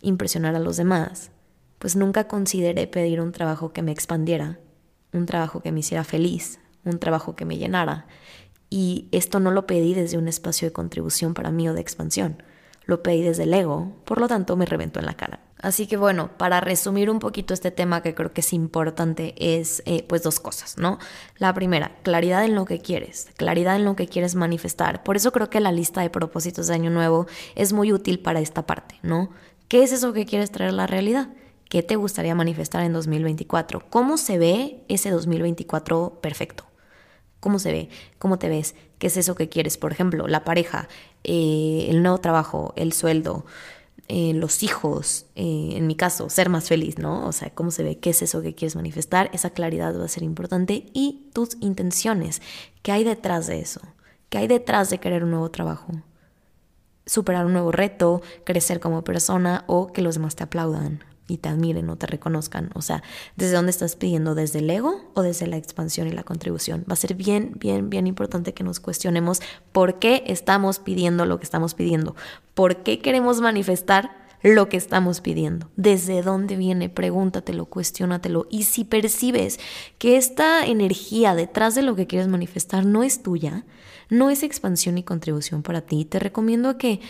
impresionar 0.00 0.54
a 0.54 0.60
los 0.60 0.78
demás, 0.78 1.32
pues 1.78 1.96
nunca 1.96 2.28
consideré 2.28 2.86
pedir 2.86 3.20
un 3.20 3.32
trabajo 3.32 3.72
que 3.74 3.82
me 3.82 3.92
expandiera, 3.92 4.58
un 5.12 5.26
trabajo 5.26 5.60
que 5.60 5.72
me 5.72 5.80
hiciera 5.80 6.04
feliz, 6.04 6.60
un 6.84 6.98
trabajo 6.98 7.36
que 7.36 7.44
me 7.44 7.58
llenara 7.58 8.06
y 8.70 9.08
esto 9.10 9.40
no 9.40 9.50
lo 9.50 9.66
pedí 9.66 9.94
desde 9.94 10.16
un 10.16 10.28
espacio 10.28 10.68
de 10.68 10.72
contribución 10.72 11.34
para 11.34 11.50
mí 11.50 11.68
o 11.68 11.74
de 11.74 11.80
expansión. 11.80 12.42
Lo 12.86 13.02
pedí 13.02 13.22
desde 13.22 13.42
el 13.42 13.52
ego, 13.52 13.92
por 14.04 14.20
lo 14.20 14.28
tanto 14.28 14.56
me 14.56 14.64
reventó 14.64 15.00
en 15.00 15.06
la 15.06 15.14
cara. 15.14 15.40
Así 15.60 15.86
que 15.86 15.96
bueno, 15.98 16.30
para 16.38 16.60
resumir 16.60 17.10
un 17.10 17.18
poquito 17.18 17.52
este 17.52 17.70
tema 17.70 18.02
que 18.02 18.14
creo 18.14 18.32
que 18.32 18.40
es 18.40 18.52
importante 18.54 19.34
es 19.36 19.82
eh, 19.84 20.04
pues 20.08 20.22
dos 20.22 20.40
cosas, 20.40 20.78
¿no? 20.78 20.98
La 21.36 21.52
primera, 21.52 21.98
claridad 22.02 22.44
en 22.44 22.54
lo 22.54 22.64
que 22.64 22.80
quieres, 22.80 23.28
claridad 23.36 23.76
en 23.76 23.84
lo 23.84 23.94
que 23.94 24.08
quieres 24.08 24.34
manifestar. 24.34 25.02
Por 25.02 25.16
eso 25.16 25.32
creo 25.32 25.50
que 25.50 25.60
la 25.60 25.72
lista 25.72 26.00
de 26.00 26.08
propósitos 26.08 26.68
de 26.68 26.74
año 26.74 26.90
nuevo 26.90 27.26
es 27.56 27.72
muy 27.74 27.92
útil 27.92 28.20
para 28.20 28.40
esta 28.40 28.66
parte, 28.66 28.98
¿no? 29.02 29.30
¿Qué 29.68 29.82
es 29.82 29.92
eso 29.92 30.12
que 30.12 30.24
quieres 30.24 30.50
traer 30.50 30.70
a 30.70 30.74
la 30.74 30.86
realidad? 30.86 31.28
¿Qué 31.68 31.82
te 31.82 31.96
gustaría 31.96 32.34
manifestar 32.34 32.82
en 32.82 32.92
2024? 32.92 33.84
¿Cómo 33.90 34.16
se 34.16 34.38
ve 34.38 34.84
ese 34.88 35.10
2024 35.10 36.18
perfecto? 36.22 36.69
¿Cómo 37.40 37.58
se 37.58 37.72
ve? 37.72 37.88
¿Cómo 38.18 38.38
te 38.38 38.48
ves? 38.48 38.74
¿Qué 38.98 39.06
es 39.06 39.16
eso 39.16 39.34
que 39.34 39.48
quieres? 39.48 39.78
Por 39.78 39.92
ejemplo, 39.92 40.28
la 40.28 40.44
pareja, 40.44 40.88
eh, 41.24 41.86
el 41.88 42.02
nuevo 42.02 42.18
trabajo, 42.18 42.74
el 42.76 42.92
sueldo, 42.92 43.46
eh, 44.08 44.34
los 44.34 44.62
hijos, 44.62 45.26
eh, 45.36 45.70
en 45.72 45.86
mi 45.86 45.94
caso, 45.94 46.28
ser 46.28 46.50
más 46.50 46.68
feliz, 46.68 46.98
¿no? 46.98 47.26
O 47.26 47.32
sea, 47.32 47.50
¿cómo 47.50 47.70
se 47.70 47.82
ve? 47.82 47.98
¿Qué 47.98 48.10
es 48.10 48.22
eso 48.22 48.42
que 48.42 48.54
quieres 48.54 48.76
manifestar? 48.76 49.30
Esa 49.32 49.50
claridad 49.50 49.98
va 49.98 50.04
a 50.04 50.08
ser 50.08 50.22
importante 50.22 50.86
y 50.92 51.30
tus 51.32 51.56
intenciones. 51.60 52.42
¿Qué 52.82 52.92
hay 52.92 53.04
detrás 53.04 53.46
de 53.46 53.60
eso? 53.60 53.80
¿Qué 54.28 54.38
hay 54.38 54.46
detrás 54.46 54.90
de 54.90 54.98
querer 54.98 55.24
un 55.24 55.30
nuevo 55.30 55.50
trabajo? 55.50 55.92
Superar 57.06 57.46
un 57.46 57.52
nuevo 57.52 57.72
reto, 57.72 58.20
crecer 58.44 58.80
como 58.80 59.02
persona 59.02 59.64
o 59.66 59.92
que 59.92 60.02
los 60.02 60.14
demás 60.14 60.36
te 60.36 60.44
aplaudan 60.44 61.09
y 61.30 61.36
te 61.38 61.48
admiren 61.48 61.88
o 61.88 61.96
te 61.96 62.06
reconozcan. 62.06 62.70
O 62.74 62.82
sea, 62.82 63.02
¿desde 63.36 63.54
dónde 63.54 63.70
estás 63.70 63.96
pidiendo? 63.96 64.34
¿Desde 64.34 64.58
el 64.58 64.68
ego 64.68 65.10
o 65.14 65.22
desde 65.22 65.46
la 65.46 65.56
expansión 65.56 66.08
y 66.08 66.12
la 66.12 66.24
contribución? 66.24 66.84
Va 66.88 66.94
a 66.94 66.96
ser 66.96 67.14
bien, 67.14 67.52
bien, 67.56 67.88
bien 67.88 68.06
importante 68.06 68.52
que 68.52 68.64
nos 68.64 68.80
cuestionemos 68.80 69.40
por 69.72 69.98
qué 69.98 70.24
estamos 70.26 70.78
pidiendo 70.78 71.24
lo 71.26 71.38
que 71.38 71.44
estamos 71.44 71.74
pidiendo. 71.74 72.16
¿Por 72.54 72.82
qué 72.82 72.98
queremos 72.98 73.40
manifestar 73.40 74.20
lo 74.42 74.68
que 74.68 74.76
estamos 74.76 75.20
pidiendo. 75.20 75.68
¿Desde 75.76 76.22
dónde 76.22 76.56
viene? 76.56 76.88
Pregúntatelo, 76.88 77.66
cuestiónatelo. 77.66 78.46
Y 78.50 78.64
si 78.64 78.84
percibes 78.84 79.60
que 79.98 80.16
esta 80.16 80.64
energía 80.64 81.34
detrás 81.34 81.74
de 81.74 81.82
lo 81.82 81.94
que 81.94 82.06
quieres 82.06 82.28
manifestar 82.28 82.86
no 82.86 83.02
es 83.02 83.22
tuya, 83.22 83.64
no 84.08 84.30
es 84.30 84.42
expansión 84.42 84.98
y 84.98 85.02
contribución 85.02 85.62
para 85.62 85.82
ti, 85.82 86.04
te 86.04 86.18
recomiendo 86.18 86.78
que 86.78 87.00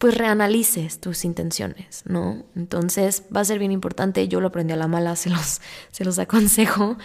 pues 0.00 0.16
reanalices 0.16 0.98
tus 0.98 1.26
intenciones, 1.26 2.04
¿no? 2.06 2.42
Entonces 2.56 3.24
va 3.36 3.40
a 3.40 3.44
ser 3.44 3.58
bien 3.58 3.70
importante, 3.70 4.28
yo 4.28 4.40
lo 4.40 4.48
aprendí 4.48 4.72
a 4.72 4.76
la 4.76 4.88
mala, 4.88 5.14
se 5.24 5.28
los, 5.28 5.60
se 5.92 6.06
los 6.06 6.18
aconsejo. 6.18 6.96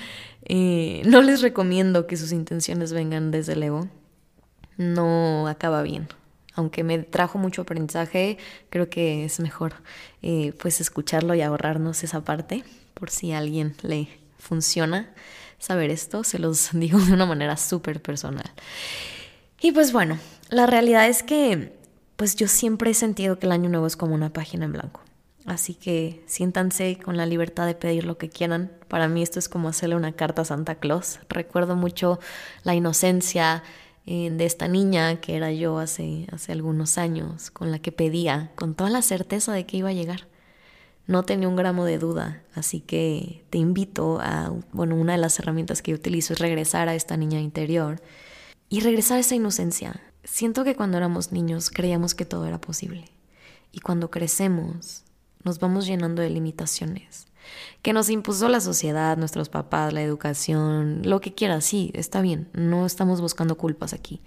Eh, 0.46 1.02
no 1.06 1.22
les 1.22 1.42
recomiendo 1.42 2.08
que 2.08 2.16
sus 2.16 2.32
intenciones 2.32 2.94
vengan 2.94 3.32
desde 3.32 3.52
el 3.52 3.64
ego, 3.64 3.90
no 4.78 5.46
acaba 5.50 5.82
bien. 5.82 6.08
Aunque 6.54 6.86
me 6.86 7.00
trajo 7.00 7.38
mucho 7.38 7.64
aprendizaje, 7.64 8.38
creo 8.70 8.90
que 8.90 9.26
es 9.26 9.42
mejor 9.42 9.74
eh, 10.22 10.54
pues 10.58 10.80
escucharlo 10.80 11.36
y 11.36 11.42
ahorrarnos 11.42 12.02
esa 12.02 12.24
parte, 12.24 12.64
por 12.94 13.10
si 13.10 13.34
a 13.34 13.40
alguien 13.40 13.76
le 13.82 14.08
funciona 14.40 15.14
saber 15.60 15.90
esto, 15.90 16.24
se 16.24 16.40
los 16.40 16.70
digo 16.74 16.98
de 17.00 17.12
una 17.12 17.26
manera 17.26 17.58
súper 17.58 18.02
personal. 18.02 18.50
Y 19.60 19.74
pues 19.74 19.92
bueno, 19.92 20.18
la 20.48 20.66
realidad 20.66 21.10
es 21.10 21.24
que 21.24 21.74
pues 22.16 22.36
yo 22.36 22.48
siempre 22.48 22.92
he 22.92 22.94
sentido 22.94 23.40
que 23.40 23.46
el 23.46 23.52
año 23.52 23.70
nuevo 23.70 23.88
es 23.88 23.98
como 23.98 24.16
una 24.16 24.32
página 24.32 24.66
en 24.66 24.74
blanco. 24.74 25.02
Así 25.46 25.76
que 25.76 26.24
siéntanse 26.26 26.98
con 26.98 27.18
la 27.18 27.28
libertad 27.28 27.68
de 27.68 27.76
pedir 27.76 28.04
lo 28.06 28.18
que 28.18 28.30
quieran. 28.30 28.72
Para 28.88 29.08
mí 29.08 29.22
esto 29.22 29.38
es 29.38 29.48
como 29.48 29.70
hacerle 29.70 29.96
una 29.96 30.14
carta 30.14 30.42
a 30.42 30.46
Santa 30.46 30.76
Claus. 30.76 31.20
Recuerdo 31.30 31.76
mucho 31.76 32.20
la 32.64 32.74
inocencia 32.74 33.62
eh, 34.08 34.32
de 34.32 34.46
esta 34.46 34.68
niña 34.68 35.20
que 35.22 35.36
era 35.36 35.52
yo 35.52 35.78
hace, 35.78 36.28
hace 36.32 36.52
algunos 36.52 36.98
años, 36.98 37.52
con 37.52 37.72
la 37.72 37.80
que 37.80 37.92
pedía, 37.92 38.52
con 38.56 38.74
toda 38.74 38.90
la 38.90 39.04
certeza 39.04 39.54
de 39.54 39.68
que 39.68 39.78
iba 39.78 39.90
a 39.90 39.94
llegar. 39.94 40.28
No 41.06 41.22
tenía 41.24 41.48
un 41.48 41.56
gramo 41.56 41.86
de 41.86 42.00
duda, 42.00 42.42
así 42.56 42.80
que 42.80 43.44
te 43.52 43.60
invito 43.60 44.20
a, 44.22 44.52
bueno, 44.72 44.96
una 44.96 45.12
de 45.12 45.20
las 45.20 45.38
herramientas 45.38 45.84
que 45.84 45.94
utilizo 45.94 46.34
es 46.34 46.40
regresar 46.40 46.90
a 46.90 46.96
esta 46.96 47.18
niña 47.18 47.40
interior 47.40 48.02
y 48.70 48.80
regresar 48.80 49.18
a 49.18 49.20
esa 49.20 49.36
inocencia, 49.36 50.02
Siento 50.26 50.64
que 50.64 50.76
cuando 50.76 50.98
éramos 50.98 51.32
niños 51.32 51.70
creíamos 51.70 52.14
que 52.14 52.26
todo 52.26 52.46
era 52.46 52.60
posible 52.60 53.06
y 53.72 53.80
cuando 53.80 54.12
crecemos 54.12 55.04
nos 55.44 55.60
vamos 55.60 55.86
llenando 55.86 56.22
de 56.22 56.30
limitaciones 56.30 57.28
que 57.82 57.94
nos 57.94 58.10
impuso 58.10 58.50
la 58.50 58.62
sociedad, 58.62 59.18
nuestros 59.18 59.50
papás, 59.50 59.94
la 59.94 60.02
educación, 60.02 61.02
lo 61.04 61.22
que 61.22 61.34
quieras, 61.34 61.66
sí, 61.66 61.92
está 61.94 62.22
bien, 62.22 62.50
no 62.54 62.86
estamos 62.86 63.22
buscando 63.22 63.58
culpas 63.58 63.94
aquí. 63.94 64.22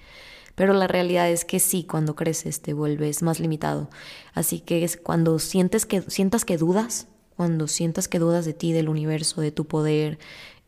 Pero 0.54 0.72
la 0.72 0.88
realidad 0.88 1.30
es 1.30 1.44
que 1.44 1.60
sí, 1.60 1.84
cuando 1.84 2.16
creces 2.16 2.60
te 2.62 2.72
vuelves 2.72 3.22
más 3.22 3.38
limitado. 3.38 3.90
Así 4.34 4.58
que 4.60 4.82
es 4.82 4.96
cuando 4.96 5.38
sientes 5.38 5.86
que, 5.86 6.02
sientas 6.02 6.44
que 6.44 6.56
dudas, 6.56 7.06
cuando 7.36 7.68
sientas 7.68 8.08
que 8.08 8.18
dudas 8.18 8.44
de 8.44 8.54
ti, 8.54 8.72
del 8.72 8.88
universo, 8.88 9.40
de 9.40 9.52
tu 9.52 9.66
poder, 9.66 10.18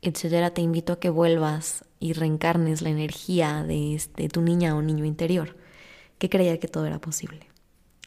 etcétera, 0.03 0.51
te 0.51 0.63
invito 0.63 0.95
a 0.95 1.01
que 1.01 1.11
vuelvas 1.11 1.85
y 1.99 2.15
reencarnes 2.15 2.83
la 2.83 2.91
energía 2.91 3.65
de, 3.65 3.95
este, 3.95 4.29
tu 4.29 4.41
niña 4.41 4.75
o 4.75 4.83
niño 4.83 5.05
interior, 5.05 5.57
que 6.19 6.31
creía 6.31 6.59
que 6.59 6.69
todo 6.69 6.87
era 6.87 7.01
posible. 7.01 7.47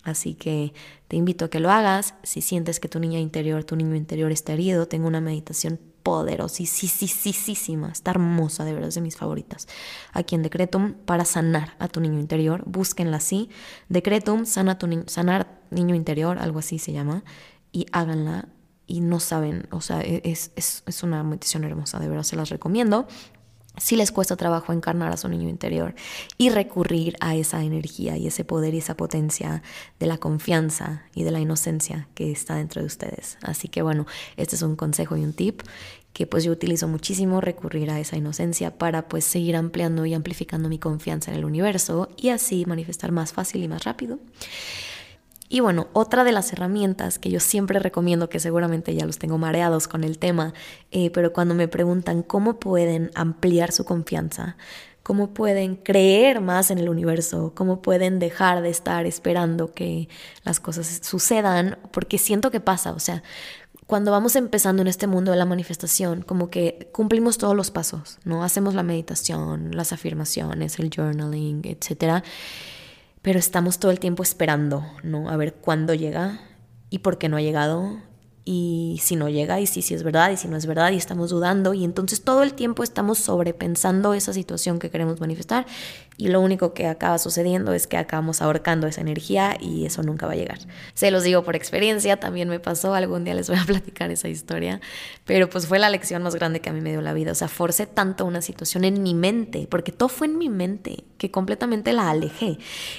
Así 0.03 0.33
que 0.33 0.73
te 1.07 1.15
invito 1.15 1.45
a 1.45 1.49
que 1.49 1.59
lo 1.59 1.71
hagas. 1.71 2.15
Si 2.23 2.41
sientes 2.41 2.79
que 2.79 2.89
tu 2.89 2.99
niña 2.99 3.19
interior, 3.19 3.63
tu 3.63 3.75
niño 3.75 3.95
interior 3.95 4.31
está 4.31 4.53
herido, 4.53 4.87
tengo 4.87 5.07
una 5.07 5.21
meditación 5.21 5.79
poderosísima, 6.03 7.89
está 7.89 8.11
hermosa, 8.11 8.65
de 8.65 8.73
verdad 8.73 8.89
es 8.89 8.95
de 8.95 9.01
mis 9.01 9.15
favoritas. 9.15 9.67
Aquí 10.11 10.35
en 10.35 10.43
Decretum 10.43 10.93
para 11.05 11.23
sanar 11.23 11.75
a 11.79 11.87
tu 11.87 12.01
niño 12.01 12.19
interior, 12.19 12.63
búsquenla 12.65 13.17
así. 13.17 13.49
Decretum, 13.87 14.45
sana 14.45 14.77
tu 14.77 14.87
sanar 15.07 15.61
niño 15.71 15.95
interior, 15.95 16.37
algo 16.39 16.59
así 16.59 16.77
se 16.77 16.91
llama, 16.91 17.23
y 17.71 17.85
háganla 17.93 18.49
y 18.87 19.01
no 19.01 19.19
saben, 19.19 19.67
o 19.71 19.81
sea, 19.81 20.01
e-, 20.01 20.21
es, 20.23 20.51
es, 20.55 20.83
es 20.85 21.03
una 21.03 21.23
meditación 21.23 21.63
hermosa, 21.63 21.99
de 21.99 22.07
verdad 22.07 22.23
se 22.23 22.35
las 22.35 22.49
recomiendo 22.49 23.07
si 23.77 23.95
les 23.95 24.11
cuesta 24.11 24.35
trabajo 24.35 24.71
encarnar 24.71 25.11
a 25.11 25.17
su 25.17 25.27
niño 25.29 25.49
interior 25.49 25.95
y 26.37 26.49
recurrir 26.49 27.15
a 27.21 27.35
esa 27.35 27.63
energía 27.63 28.17
y 28.17 28.27
ese 28.27 28.45
poder 28.45 28.75
y 28.75 28.77
esa 28.77 28.95
potencia 28.95 29.63
de 29.99 30.05
la 30.05 30.17
confianza 30.17 31.03
y 31.15 31.23
de 31.23 31.31
la 31.31 31.39
inocencia 31.39 32.07
que 32.13 32.31
está 32.31 32.55
dentro 32.55 32.81
de 32.81 32.87
ustedes. 32.87 33.37
Así 33.41 33.67
que 33.67 33.81
bueno, 33.81 34.05
este 34.37 34.55
es 34.55 34.61
un 34.61 34.75
consejo 34.75 35.17
y 35.17 35.23
un 35.23 35.33
tip 35.33 35.61
que 36.13 36.27
pues 36.27 36.43
yo 36.43 36.51
utilizo 36.51 36.87
muchísimo 36.87 37.41
recurrir 37.41 37.89
a 37.89 37.99
esa 37.99 38.15
inocencia 38.15 38.77
para 38.77 39.07
pues 39.07 39.25
seguir 39.25 39.55
ampliando 39.55 40.05
y 40.05 40.13
amplificando 40.13 40.69
mi 40.69 40.77
confianza 40.77 41.31
en 41.31 41.37
el 41.37 41.45
universo 41.45 42.09
y 42.15 42.29
así 42.29 42.65
manifestar 42.67 43.11
más 43.11 43.33
fácil 43.33 43.63
y 43.63 43.67
más 43.67 43.83
rápido. 43.83 44.19
Y 45.53 45.59
bueno, 45.59 45.87
otra 45.93 46.23
de 46.23 46.31
las 46.31 46.51
herramientas 46.51 47.19
que 47.19 47.29
yo 47.29 47.39
siempre 47.39 47.77
recomiendo, 47.77 48.27
que 48.27 48.39
seguramente 48.39 48.95
ya 48.95 49.05
los 49.05 49.19
tengo 49.19 49.37
mareados 49.37 49.87
con 49.87 50.03
el 50.03 50.17
tema, 50.17 50.55
eh, 50.89 51.11
pero 51.11 51.31
cuando 51.31 51.53
me 51.53 51.67
preguntan 51.67 52.23
cómo 52.23 52.59
pueden 52.59 53.11
ampliar 53.13 53.71
su 53.71 53.85
confianza, 53.85 54.57
cómo 55.03 55.35
pueden 55.35 55.75
creer 55.75 56.41
más 56.41 56.71
en 56.71 56.79
el 56.79 56.89
universo, 56.89 57.51
cómo 57.53 57.83
pueden 57.83 58.17
dejar 58.17 58.63
de 58.63 58.69
estar 58.71 59.05
esperando 59.05 59.75
que 59.75 60.09
las 60.43 60.59
cosas 60.59 61.01
sucedan, 61.03 61.77
porque 61.91 62.17
siento 62.17 62.49
que 62.49 62.59
pasa, 62.59 62.91
o 62.91 62.99
sea, 62.99 63.21
cuando 63.85 64.09
vamos 64.09 64.35
empezando 64.35 64.81
en 64.81 64.87
este 64.87 65.05
mundo 65.05 65.29
de 65.29 65.37
la 65.37 65.45
manifestación, 65.45 66.23
como 66.23 66.49
que 66.49 66.89
cumplimos 66.91 67.37
todos 67.37 67.55
los 67.55 67.69
pasos, 67.69 68.17
¿no? 68.23 68.43
Hacemos 68.43 68.73
la 68.73 68.81
meditación, 68.81 69.69
las 69.75 69.93
afirmaciones, 69.93 70.79
el 70.79 70.89
journaling, 70.89 71.61
etcétera 71.63 72.23
pero 73.23 73.39
estamos 73.39 73.79
todo 73.79 73.89
el 73.89 73.99
tiempo 73.99 74.21
esperando, 74.21 74.85
¿no? 75.01 75.29
A 75.29 75.37
ver 75.37 75.55
cuándo 75.55 75.93
llega 75.93 76.41
y 76.89 76.99
por 76.99 77.17
qué 77.17 77.29
no 77.29 77.37
ha 77.37 77.41
llegado. 77.41 77.97
Y 78.45 78.99
si 79.01 79.15
no 79.15 79.29
llega 79.29 79.61
y 79.61 79.65
si, 79.65 79.81
si 79.81 79.93
es 79.93 80.03
verdad 80.03 80.29
y 80.29 80.35
si 80.35 80.49
no 80.49 80.57
es 80.57 80.65
verdad 80.65 80.91
y 80.91 80.97
estamos 80.97 81.29
dudando. 81.29 81.73
Y 81.73 81.85
entonces 81.85 82.21
todo 82.21 82.43
el 82.43 82.53
tiempo 82.53 82.83
estamos 82.83 83.17
sobrepensando 83.17 84.13
esa 84.13 84.33
situación 84.33 84.77
que 84.77 84.89
queremos 84.89 85.21
manifestar 85.21 85.65
y 86.17 86.27
lo 86.27 86.41
único 86.41 86.73
que 86.73 86.87
acaba 86.87 87.17
sucediendo 87.17 87.73
es 87.73 87.87
que 87.87 87.97
acabamos 87.97 88.41
ahorcando 88.41 88.87
esa 88.87 89.01
energía 89.01 89.57
y 89.59 89.85
eso 89.85 90.03
nunca 90.03 90.27
va 90.27 90.33
a 90.33 90.35
llegar. 90.35 90.59
Se 90.93 91.09
los 91.11 91.23
digo 91.23 91.43
por 91.43 91.55
experiencia, 91.55 92.17
también 92.19 92.49
me 92.49 92.59
pasó, 92.59 92.93
algún 92.93 93.23
día 93.23 93.33
les 93.33 93.49
voy 93.49 93.57
a 93.57 93.63
platicar 93.65 94.11
esa 94.11 94.27
historia, 94.27 94.79
pero 95.25 95.49
pues 95.49 95.67
fue 95.67 95.79
la 95.79 95.89
lección 95.89 96.21
más 96.23 96.35
grande 96.35 96.61
que 96.61 96.69
a 96.69 96.73
mí 96.73 96.81
me 96.81 96.91
dio 96.91 97.01
la 97.01 97.13
vida, 97.13 97.31
o 97.31 97.35
sea, 97.35 97.47
forcé 97.47 97.87
tanto 97.87 98.25
una 98.25 98.41
situación 98.41 98.83
en 98.83 99.01
mi 99.01 99.13
mente, 99.13 99.67
porque 99.69 99.91
todo 99.91 100.09
fue 100.09 100.27
en 100.27 100.37
mi 100.37 100.49
mente, 100.49 101.03
que 101.17 101.31
completamente 101.31 101.93
la 101.93 102.09
alejé. 102.09 102.57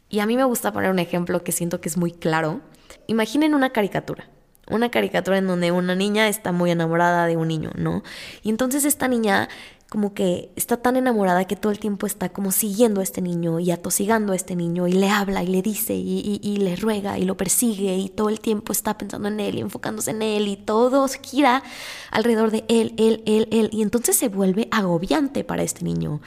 Y 0.09 0.18
a 0.18 0.27
mí 0.27 0.37
me 0.37 0.44
gusta 0.44 0.72
poner 0.72 0.90
un 0.90 0.98
ejemplo 0.98 1.44
que 1.44 1.53
siento 1.53 1.81
que 1.81 1.88
es 1.88 1.96
muy 1.96 2.12
claro. 2.12 2.61
Imaginen 3.07 3.55
una 3.55 3.70
caricatura 3.70 4.29
una 4.70 4.90
caricatura 4.90 5.38
en 5.38 5.46
donde 5.46 5.72
una 5.72 5.94
niña 5.94 6.29
está 6.29 6.50
muy 6.53 6.70
enamorada 6.70 7.27
de 7.27 7.37
un 7.37 7.48
niño, 7.48 7.70
¿no? 7.77 8.03
Y 8.42 8.50
entonces 8.50 8.85
esta 8.85 9.09
niña 9.09 9.48
como 9.94 10.12
que 10.12 10.50
está 10.57 10.76
tan 10.76 10.96
enamorada 10.96 11.44
que 11.44 11.54
todo 11.54 11.70
el 11.70 11.78
tiempo 11.78 12.09
está 12.09 12.28
como 12.30 12.50
siguiendo 12.50 12.98
a 12.98 13.04
este 13.04 13.22
niño 13.22 13.61
y 13.61 13.70
atosigando 13.70 14.33
a 14.33 14.37
este 14.37 14.57
niño 14.57 14.88
y 14.88 14.92
le 14.92 15.09
habla 15.09 15.44
y 15.44 15.46
le 15.46 15.62
dice 15.62 15.94
y, 15.94 16.57
le 16.57 16.74
ruega 16.74 17.16
y 17.16 17.24
lo 17.24 17.37
persigue 17.37 17.96
y 17.96 18.09
todo 18.09 18.28
el 18.28 18.40
tiempo 18.40 18.72
está 18.72 18.98
pensando 18.98 19.28
en 19.28 19.38
él 19.38 19.54
y 19.54 19.61
enfocándose 19.61 20.11
en 20.11 20.22
él 20.22 20.48
y 20.48 20.57
todo 20.57 21.07
gira 21.22 21.62
alrededor 22.11 22.50
de 22.50 22.64
él, 22.66 22.92
él, 22.96 23.22
él, 23.24 23.46
él 23.52 23.70
y 23.72 23.83
entonces 23.83 24.16
se 24.16 24.28
vuelve 24.28 24.66
agobiante 24.72 25.44
para 25.44 25.62
este 25.62 25.85
niño. 25.85 26.20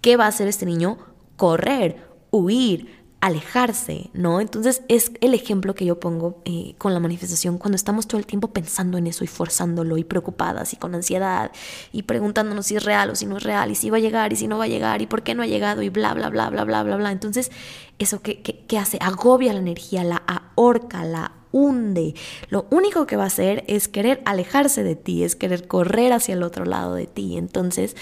¿Qué 0.00 0.16
va 0.16 0.26
a 0.26 0.28
hacer 0.28 0.46
este 0.46 0.64
niño? 0.64 0.98
Correr, 1.34 1.96
huir, 2.30 3.03
alejarse, 3.24 4.10
¿no? 4.12 4.38
Entonces 4.38 4.82
es 4.88 5.10
el 5.22 5.32
ejemplo 5.32 5.74
que 5.74 5.86
yo 5.86 5.98
pongo 5.98 6.42
eh, 6.44 6.74
con 6.76 6.92
la 6.92 7.00
manifestación 7.00 7.56
cuando 7.56 7.74
estamos 7.74 8.06
todo 8.06 8.18
el 8.18 8.26
tiempo 8.26 8.48
pensando 8.48 8.98
en 8.98 9.06
eso 9.06 9.24
y 9.24 9.28
forzándolo 9.28 9.96
y 9.96 10.04
preocupadas 10.04 10.74
y 10.74 10.76
con 10.76 10.94
ansiedad 10.94 11.50
y 11.90 12.02
preguntándonos 12.02 12.66
si 12.66 12.76
es 12.76 12.84
real 12.84 13.08
o 13.08 13.14
si 13.14 13.24
no 13.24 13.38
es 13.38 13.42
real 13.42 13.70
y 13.70 13.76
si 13.76 13.88
va 13.88 13.96
a 13.96 14.00
llegar 14.00 14.34
y 14.34 14.36
si 14.36 14.46
no 14.46 14.58
va 14.58 14.64
a 14.64 14.68
llegar 14.68 15.00
y 15.00 15.06
por 15.06 15.22
qué 15.22 15.34
no 15.34 15.42
ha 15.42 15.46
llegado 15.46 15.80
y 15.80 15.88
bla, 15.88 16.12
bla, 16.12 16.28
bla, 16.28 16.50
bla, 16.50 16.64
bla, 16.64 16.82
bla, 16.82 16.96
bla. 16.96 17.12
Entonces, 17.12 17.50
¿eso 17.98 18.20
qué, 18.20 18.42
qué 18.42 18.78
hace? 18.78 18.98
Agobia 19.00 19.54
la 19.54 19.60
energía, 19.60 20.04
la 20.04 20.22
ahorca, 20.26 21.02
la 21.06 21.32
hunde. 21.50 22.14
Lo 22.50 22.66
único 22.68 23.06
que 23.06 23.16
va 23.16 23.24
a 23.24 23.28
hacer 23.28 23.64
es 23.68 23.88
querer 23.88 24.20
alejarse 24.26 24.84
de 24.84 24.96
ti, 24.96 25.24
es 25.24 25.34
querer 25.34 25.66
correr 25.66 26.12
hacia 26.12 26.34
el 26.34 26.42
otro 26.42 26.66
lado 26.66 26.94
de 26.94 27.06
ti. 27.06 27.38
Entonces, 27.38 27.96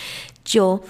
yo 0.45 0.83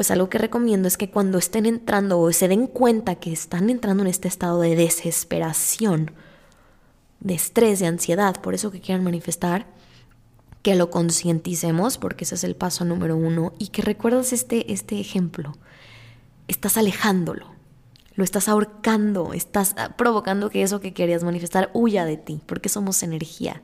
pues 0.00 0.10
algo 0.10 0.30
que 0.30 0.38
recomiendo 0.38 0.88
es 0.88 0.96
que 0.96 1.10
cuando 1.10 1.36
estén 1.36 1.66
entrando 1.66 2.18
o 2.20 2.32
se 2.32 2.48
den 2.48 2.68
cuenta 2.68 3.16
que 3.16 3.34
están 3.34 3.68
entrando 3.68 4.02
en 4.02 4.06
este 4.06 4.28
estado 4.28 4.58
de 4.58 4.74
desesperación, 4.74 6.12
de 7.20 7.34
estrés, 7.34 7.80
de 7.80 7.86
ansiedad, 7.86 8.40
por 8.40 8.54
eso 8.54 8.70
que 8.70 8.80
quieran 8.80 9.04
manifestar, 9.04 9.66
que 10.62 10.74
lo 10.74 10.88
concienticemos, 10.88 11.98
porque 11.98 12.24
ese 12.24 12.36
es 12.36 12.44
el 12.44 12.56
paso 12.56 12.86
número 12.86 13.14
uno, 13.14 13.52
y 13.58 13.68
que 13.68 13.82
recuerdas 13.82 14.32
este, 14.32 14.72
este 14.72 14.98
ejemplo. 14.98 15.52
Estás 16.48 16.78
alejándolo, 16.78 17.48
lo 18.14 18.24
estás 18.24 18.48
ahorcando, 18.48 19.34
estás 19.34 19.74
ah, 19.76 19.96
provocando 19.98 20.48
que 20.48 20.62
eso 20.62 20.80
que 20.80 20.94
querías 20.94 21.24
manifestar 21.24 21.70
huya 21.74 22.06
de 22.06 22.16
ti, 22.16 22.40
porque 22.46 22.70
somos 22.70 23.02
energía. 23.02 23.60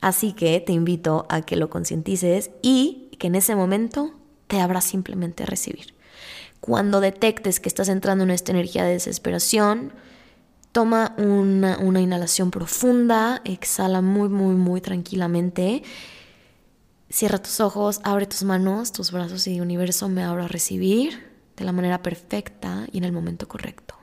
Así 0.00 0.32
que 0.32 0.58
te 0.58 0.72
invito 0.72 1.26
a 1.28 1.42
que 1.42 1.54
lo 1.54 1.70
concientices 1.70 2.50
y 2.60 3.12
que 3.20 3.28
en 3.28 3.36
ese 3.36 3.54
momento 3.54 4.14
te 4.46 4.60
habrá 4.60 4.80
simplemente 4.80 5.46
recibir. 5.46 5.94
Cuando 6.60 7.00
detectes 7.00 7.60
que 7.60 7.68
estás 7.68 7.88
entrando 7.88 8.24
en 8.24 8.30
esta 8.30 8.52
energía 8.52 8.84
de 8.84 8.92
desesperación, 8.92 9.92
Toma 10.76 11.14
una, 11.16 11.78
una 11.78 12.02
inhalación 12.02 12.50
profunda, 12.50 13.40
exhala 13.46 14.02
muy, 14.02 14.28
muy, 14.28 14.56
muy 14.56 14.82
tranquilamente. 14.82 15.82
Cierra 17.08 17.38
tus 17.38 17.60
ojos, 17.60 18.00
abre 18.04 18.26
tus 18.26 18.42
manos, 18.42 18.92
tus 18.92 19.10
brazos 19.10 19.46
y 19.46 19.56
el 19.56 19.62
universo 19.62 20.10
me 20.10 20.22
abra 20.22 20.44
a 20.44 20.48
recibir 20.48 21.32
de 21.56 21.64
la 21.64 21.72
manera 21.72 22.02
perfecta 22.02 22.86
y 22.92 22.98
en 22.98 23.04
el 23.04 23.12
momento 23.12 23.48
correcto. 23.48 23.94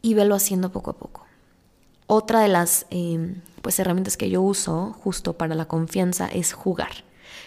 Y 0.00 0.14
velo 0.14 0.34
haciendo 0.34 0.72
poco 0.72 0.92
a 0.92 0.96
poco. 0.96 1.26
Otra 2.06 2.40
de 2.40 2.48
las 2.48 2.86
em, 2.88 3.42
pues, 3.60 3.78
herramientas 3.78 4.16
que 4.16 4.30
yo 4.30 4.40
uso 4.40 4.96
justo 5.04 5.34
para 5.34 5.54
la 5.54 5.68
confianza 5.68 6.26
es 6.26 6.54
jugar. 6.54 7.04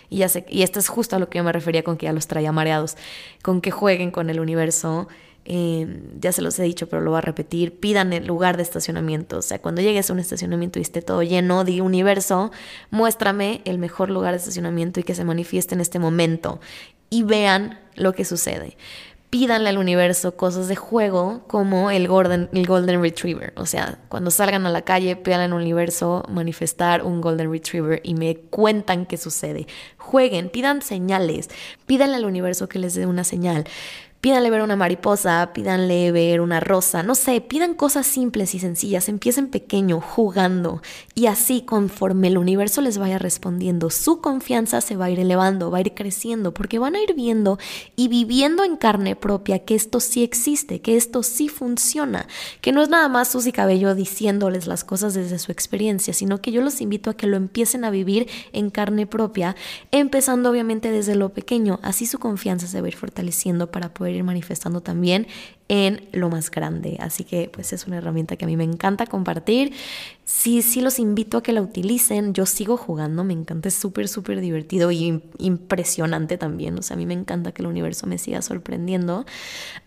Y, 0.09 0.17
ya 0.17 0.29
sé, 0.29 0.45
y 0.49 0.63
esto 0.63 0.79
es 0.79 0.87
justo 0.87 1.15
a 1.15 1.19
lo 1.19 1.29
que 1.29 1.37
yo 1.37 1.43
me 1.43 1.51
refería 1.51 1.83
con 1.83 1.97
que 1.97 2.05
ya 2.05 2.13
los 2.13 2.27
traía 2.27 2.51
mareados, 2.51 2.97
con 3.41 3.61
que 3.61 3.71
jueguen 3.71 4.11
con 4.11 4.29
el 4.29 4.39
universo. 4.39 5.07
Em, 5.45 6.01
ya 6.19 6.31
se 6.31 6.41
los 6.41 6.59
he 6.59 6.63
dicho, 6.63 6.89
pero 6.89 7.01
lo 7.01 7.11
voy 7.11 7.19
a 7.19 7.21
repetir, 7.21 7.79
pidan 7.79 8.13
el 8.13 8.27
lugar 8.27 8.57
de 8.57 8.63
estacionamiento. 8.63 9.37
O 9.37 9.41
sea, 9.41 9.59
cuando 9.59 9.81
llegues 9.81 10.09
a 10.09 10.13
un 10.13 10.19
estacionamiento 10.19 10.79
y 10.79 10.81
esté 10.81 11.01
todo 11.01 11.23
lleno 11.23 11.63
de 11.63 11.81
universo, 11.81 12.51
muéstrame 12.91 13.61
el 13.65 13.77
mejor 13.77 14.09
lugar 14.09 14.33
de 14.33 14.37
estacionamiento 14.37 14.99
y 14.99 15.03
que 15.03 15.15
se 15.15 15.23
manifieste 15.23 15.75
en 15.75 15.81
este 15.81 15.99
momento. 15.99 16.59
Y 17.09 17.23
vean 17.23 17.79
lo 17.95 18.13
que 18.13 18.25
sucede 18.25 18.77
pídanle 19.29 19.69
al 19.69 19.77
universo 19.77 20.35
cosas 20.35 20.67
de 20.67 20.75
juego 20.75 21.41
como 21.47 21.91
el 21.91 22.07
Golden, 22.07 22.49
el 22.51 22.65
Golden 22.65 23.01
Retriever. 23.01 23.53
O 23.57 23.65
sea, 23.65 23.99
cuando 24.09 24.31
salgan 24.31 24.65
a 24.65 24.71
la 24.71 24.81
calle, 24.81 25.15
pídanle 25.15 25.45
al 25.45 25.53
universo 25.53 26.23
manifestar 26.29 27.03
un 27.03 27.21
Golden 27.21 27.51
Retriever 27.51 28.01
y 28.03 28.15
me 28.15 28.37
cuentan 28.37 29.05
qué 29.05 29.17
sucede. 29.17 29.67
Jueguen, 29.97 30.49
pidan 30.49 30.81
señales, 30.81 31.49
pídanle 31.85 32.15
al 32.15 32.25
universo 32.25 32.67
que 32.67 32.79
les 32.79 32.95
dé 32.95 33.05
una 33.05 33.23
señal. 33.23 33.65
Pídanle 34.21 34.49
ver 34.49 34.61
una 34.63 34.75
mariposa, 34.75 35.53
pídanle 35.53 36.11
ver 36.11 36.41
una 36.41 36.59
rosa, 36.59 37.03
no 37.03 37.15
sé, 37.15 37.39
pidan 37.39 37.73
cosas 37.73 38.05
simples 38.05 38.53
y 38.53 38.59
sencillas, 38.59 39.07
empiecen 39.07 39.47
pequeño, 39.47 40.01
jugando, 40.01 40.81
y 41.15 41.27
así 41.27 41.61
conforme 41.61 42.27
el 42.27 42.37
universo 42.37 42.81
les 42.81 42.97
vaya 42.97 43.17
respondiendo, 43.17 43.89
su 43.89 44.19
confianza 44.19 44.81
se 44.81 44.97
va 44.97 45.05
a 45.05 45.09
ir 45.09 45.21
elevando, 45.21 45.71
va 45.71 45.77
a 45.77 45.81
ir 45.81 45.93
creciendo, 45.93 46.53
porque 46.53 46.79
van 46.79 46.95
a 46.95 47.01
ir 47.01 47.13
viendo 47.13 47.59
y 47.95 48.09
viviendo 48.09 48.65
en 48.65 48.75
carne 48.75 49.15
propia 49.15 49.59
que 49.59 49.75
esto 49.75 50.01
sí 50.01 50.21
existe, 50.21 50.81
que 50.81 50.97
esto 50.97 51.23
sí 51.23 51.47
funciona, 51.47 52.27
que 52.59 52.73
no 52.73 52.81
es 52.81 52.89
nada 52.89 53.07
más 53.07 53.29
Susy 53.29 53.53
Cabello 53.53 53.95
diciéndoles 53.95 54.67
las 54.67 54.83
cosas 54.83 55.13
desde 55.13 55.39
su 55.39 55.53
experiencia, 55.53 56.13
sino 56.13 56.41
que 56.41 56.51
yo 56.51 56.61
los 56.61 56.81
invito 56.81 57.09
a 57.09 57.15
que 57.15 57.25
lo 57.25 57.37
empiecen 57.37 57.85
a 57.85 57.89
vivir 57.89 58.27
en 58.51 58.69
carne 58.69 59.07
propia, 59.07 59.55
empezando 59.91 60.49
obviamente 60.49 60.91
desde 60.91 61.15
lo 61.15 61.29
pequeño, 61.29 61.79
así 61.83 62.05
su 62.05 62.19
confianza 62.19 62.67
se 62.67 62.81
va 62.81 62.87
a 62.87 62.89
ir 62.89 62.97
fortaleciendo 62.97 63.71
para 63.71 63.93
poder 63.93 64.08
ir 64.11 64.23
manifestando 64.23 64.81
también 64.81 65.27
en 65.69 66.07
lo 66.11 66.29
más 66.29 66.49
grande. 66.49 66.97
Así 66.99 67.23
que 67.23 67.49
pues 67.53 67.73
es 67.73 67.85
una 67.85 67.97
herramienta 67.97 68.35
que 68.35 68.45
a 68.45 68.47
mí 68.47 68.57
me 68.57 68.63
encanta 68.63 69.05
compartir. 69.05 69.71
Sí, 70.25 70.61
sí 70.61 70.81
los 70.81 70.99
invito 70.99 71.37
a 71.37 71.43
que 71.43 71.53
la 71.53 71.61
utilicen. 71.61 72.33
Yo 72.33 72.45
sigo 72.45 72.75
jugando, 72.75 73.23
me 73.23 73.33
encanta, 73.33 73.67
es 73.67 73.75
súper, 73.75 74.07
súper 74.07 74.41
divertido 74.41 74.91
y 74.91 75.21
impresionante 75.37 76.37
también. 76.37 76.77
O 76.77 76.81
sea, 76.81 76.95
a 76.95 76.97
mí 76.97 77.05
me 77.05 77.13
encanta 77.13 77.51
que 77.51 77.61
el 77.61 77.67
universo 77.67 78.07
me 78.07 78.17
siga 78.17 78.41
sorprendiendo. 78.41 79.25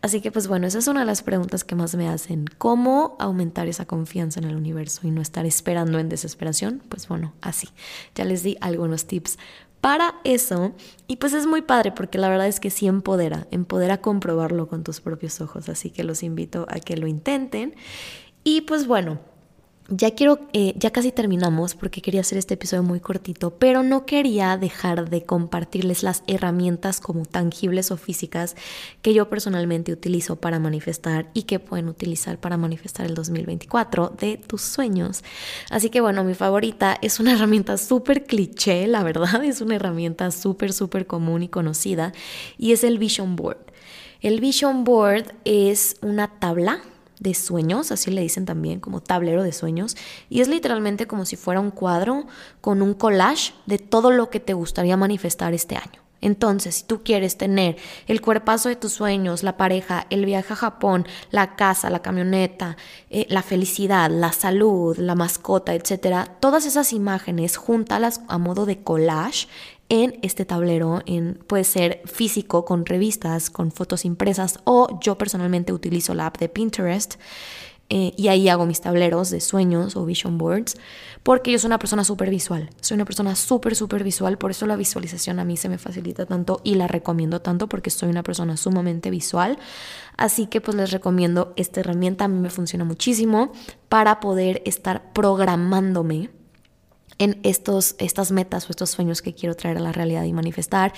Así 0.03 0.21
que 0.21 0.31
pues 0.31 0.47
bueno, 0.47 0.67
esa 0.67 0.79
es 0.79 0.87
una 0.87 1.01
de 1.01 1.07
las 1.07 1.23
preguntas 1.23 1.65
que 1.65 1.75
más 1.75 1.95
me 1.97 2.09
hacen. 2.09 2.47
¿Cómo 2.59 3.17
aumentar 3.19 3.67
esa 3.67 3.85
confianza 3.85 4.39
en 4.39 4.47
el 4.47 4.57
universo 4.57 5.07
y 5.07 5.11
no 5.11 5.21
estar 5.21 5.47
esperando 5.47 5.99
en 5.99 6.09
desesperación? 6.09 6.81
Pues 6.89 7.09
bueno, 7.09 7.35
así. 7.41 7.69
Ya 8.15 8.25
les 8.25 8.45
di 8.45 8.57
algunos 8.61 9.07
tips 9.07 9.39
para 9.83 10.15
eso. 10.23 10.73
Y 11.09 11.17
pues 11.17 11.35
es 11.35 11.47
muy 11.47 11.61
padre 11.61 11.93
porque 11.93 12.17
la 12.17 12.31
verdad 12.31 12.47
es 12.47 12.61
que 12.61 12.71
sí 12.71 12.87
empodera, 12.87 13.49
empodera 13.51 14.01
comprobarlo 14.01 14.69
con 14.69 14.85
tus 14.85 15.03
propios 15.03 15.43
ojos. 15.43 15.69
Así 15.69 15.91
que 15.91 16.05
los 16.05 16.23
invito 16.23 16.65
a 16.71 16.79
que 16.79 16.97
lo 16.97 17.09
intenten. 17.09 17.75
Y 18.45 18.63
pues 18.63 18.87
bueno, 18.87 19.19
ya 19.89 20.13
quiero, 20.13 20.41
eh, 20.53 20.75
ya 20.77 20.91
casi 20.91 21.13
terminamos 21.13 21.75
porque 21.75 22.01
quería 22.01 22.21
hacer 22.21 22.39
este 22.39 22.55
episodio 22.55 22.83
muy 22.83 23.01
cortito, 23.01 23.51
pero 23.59 23.83
no 23.83 24.07
quería 24.07 24.57
dejar 24.57 25.11
de 25.11 25.23
compartirles 25.23 26.03
las 26.03 26.23
herramientas 26.27 27.01
como 27.01 27.25
tangibles 27.25 27.91
o 27.91 27.97
físicas 27.97 28.57
que 29.03 29.13
yo 29.13 29.29
personalmente 29.29 29.93
utilizo 29.93 30.37
para 30.37 30.59
manifestar 30.59 31.31
y 31.35 31.43
que 31.43 31.59
pueden 31.59 31.89
utilizar 31.89 32.39
para 32.39 32.57
manifestar 32.57 33.07
el 33.07 33.15
2024 33.15 34.15
de 34.19 34.37
tus 34.37 34.63
sueños. 34.63 35.25
Así 35.71 35.91
que 35.91 36.01
bueno, 36.01 36.25
mi 36.25 36.35
favorita 36.35 36.97
es 37.03 37.21
una 37.21 37.33
herramienta 37.33 37.77
súper 37.77 38.25
cliché, 38.25 38.87
la 38.87 39.03
verdad, 39.03 39.45
es 39.45 39.61
una 39.61 39.77
herramienta 39.77 40.31
súper, 40.31 40.73
súper 40.73 41.07
común 41.07 41.43
y 41.43 41.49
conocida 41.49 42.13
y 42.57 42.73
es 42.73 42.85
el 42.85 42.99
Vision 42.99 43.37
Board. 43.37 43.59
El 44.21 44.41
Vision 44.41 44.85
Board 44.85 45.35
es 45.45 45.97
una 46.01 46.39
tabla 46.39 46.81
de 47.23 47.35
sueños, 47.35 47.93
así 47.93 48.11
le 48.11 48.21
dicen 48.21 48.45
también, 48.45 48.81
como 48.81 49.01
tablero 49.01 49.43
de 49.43 49.53
sueños, 49.53 49.97
y 50.29 50.41
es 50.41 50.49
literalmente 50.49 51.07
como 51.07 51.25
si 51.25 51.37
fuera 51.37 51.61
un 51.61 51.71
cuadro 51.71 52.27
con 52.61 52.83
un 52.83 52.95
collage 52.95 53.55
de 53.67 53.79
todo 53.79 54.11
lo 54.11 54.29
que 54.29 54.41
te 54.41 54.55
gustaría 54.55 54.97
manifestar 54.97 55.55
este 55.55 55.77
año. 55.77 56.03
Entonces, 56.21 56.77
si 56.77 56.85
tú 56.85 57.03
quieres 57.03 57.37
tener 57.37 57.77
el 58.07 58.21
cuerpazo 58.21 58.69
de 58.69 58.77
tus 58.77 58.93
sueños, 58.93 59.43
la 59.43 59.57
pareja, 59.57 60.07
el 60.09 60.25
viaje 60.25 60.53
a 60.53 60.57
Japón, 60.57 61.07
la 61.31 61.57
casa, 61.57 61.91
la 61.91 62.01
camioneta, 62.01 62.77
eh, 63.11 63.27
la 63.29 63.43
felicidad, 63.43 64.09
la 64.09 64.33
salud, 64.33 64.97
la 64.99 65.17
mascota, 65.17 65.75
etcétera, 65.75 66.37
todas 66.39 66.65
esas 66.65 66.93
imágenes, 66.93 67.57
júntalas 67.57 68.21
a 68.29 68.39
modo 68.39 68.67
de 68.67 68.83
collage 68.83 69.49
en 69.93 70.19
este 70.23 70.47
tablero, 70.47 71.03
puede 71.47 71.65
ser 71.65 72.01
físico 72.07 72.65
con 72.65 72.87
revistas, 72.87 73.51
con 73.51 73.71
fotos 73.71 74.07
impresas 74.07 74.59
o 74.65 74.99
yo 75.03 75.19
personalmente 75.19 75.71
utilizo 75.71 76.15
la 76.15 76.29
app 76.29 76.39
de 76.39 76.49
Pinterest 76.49 77.17
eh, 77.91 78.15
y 78.17 78.29
ahí 78.29 78.49
hago 78.49 78.65
mis 78.65 78.81
tableros 78.81 79.29
de 79.29 79.43
sueños 79.43 79.95
o 79.97 80.07
vision 80.07 80.39
boards 80.39 80.79
porque 81.23 81.53
yo 81.53 81.59
soy 81.59 81.69
una 81.69 81.79
persona 81.79 82.05
súper 82.05 82.31
visual, 82.31 82.71
soy 82.81 82.95
una 82.95 83.05
persona 83.05 83.37
súper, 83.37 83.77
súper 83.77 84.03
visual, 84.03 84.39
por 84.39 84.51
eso 84.51 84.67
la 84.67 84.77
visualización 84.77 85.39
a 85.39 85.45
mí 85.45 85.59
se 85.59 85.69
me 85.69 85.77
facilita 85.77 86.25
tanto 86.25 86.63
y 86.65 86.77
la 86.77 86.89
recomiendo 86.89 87.43
tanto 87.43 87.69
porque 87.69 87.91
soy 87.91 88.09
una 88.09 88.23
persona 88.23 88.57
sumamente 88.57 89.11
visual. 89.11 89.59
Así 90.17 90.47
que 90.47 90.63
pues 90.63 90.75
les 90.75 90.91
recomiendo 90.91 91.53
esta 91.57 91.81
herramienta, 91.81 92.25
a 92.25 92.29
mí 92.29 92.41
me 92.41 92.49
funciona 92.49 92.87
muchísimo 92.87 93.53
para 93.91 94.21
poder 94.21 94.63
estar 94.65 95.13
programándome 95.13 96.31
en 97.19 97.39
estos, 97.43 97.95
estas 97.99 98.33
metas 98.33 98.67
o 98.67 98.71
estos 98.71 98.91
sueños 98.91 99.23
que 99.23 99.35
quiero 99.35 99.55
traer 99.55 99.77
a 99.79 99.81
la 99.81 99.93
realidad 99.93 100.25
y 100.25 100.33
manifestar. 100.33 100.93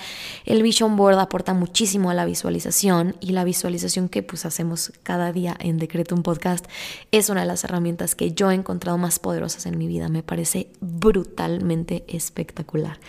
El 0.45 0.63
Vision 0.63 0.95
Board 0.95 1.19
aporta 1.19 1.53
muchísimo 1.53 2.09
a 2.09 2.13
la 2.13 2.25
visualización 2.25 3.15
y 3.19 3.31
la 3.31 3.43
visualización 3.43 4.09
que 4.09 4.23
pues 4.23 4.45
hacemos 4.45 4.91
cada 5.03 5.31
día 5.31 5.55
en 5.59 5.77
Decreto 5.77 6.15
un 6.15 6.23
Podcast 6.23 6.65
es 7.11 7.29
una 7.29 7.41
de 7.41 7.47
las 7.47 7.63
herramientas 7.63 8.15
que 8.15 8.31
yo 8.31 8.51
he 8.51 8.53
encontrado 8.53 8.97
más 8.97 9.19
poderosas 9.19 9.65
en 9.65 9.77
mi 9.77 9.87
vida. 9.87 10.09
Me 10.09 10.23
parece 10.23 10.69
brutalmente 10.81 12.03
espectacular. 12.07 12.99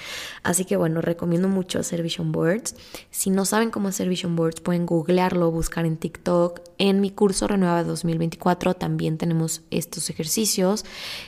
Así 0.43 0.65
que 0.65 0.77
bueno, 0.77 1.01
recomiendo 1.01 1.49
mucho 1.49 1.79
hacer 1.79 2.03
Vision 2.03 2.33
Boards. 2.33 2.75
Si 3.11 3.31
no 3.31 3.45
saben 3.45 3.71
cómo 3.71 3.89
hacer 3.89 4.09
Vision 4.09 4.37
Boards, 4.37 4.61
pueden 4.61 4.87
googlearlo, 4.87 5.51
buscar 5.51 5.87
en 5.87 5.97
TikTok. 5.97 6.61
En 6.79 7.01
mi 7.01 7.11
curso 7.11 7.49
Renueva 7.49 7.83
2024 7.85 8.75
también 8.75 9.19
tenemos 9.19 9.63
estos 9.71 10.11
ejercicios. 10.11 10.85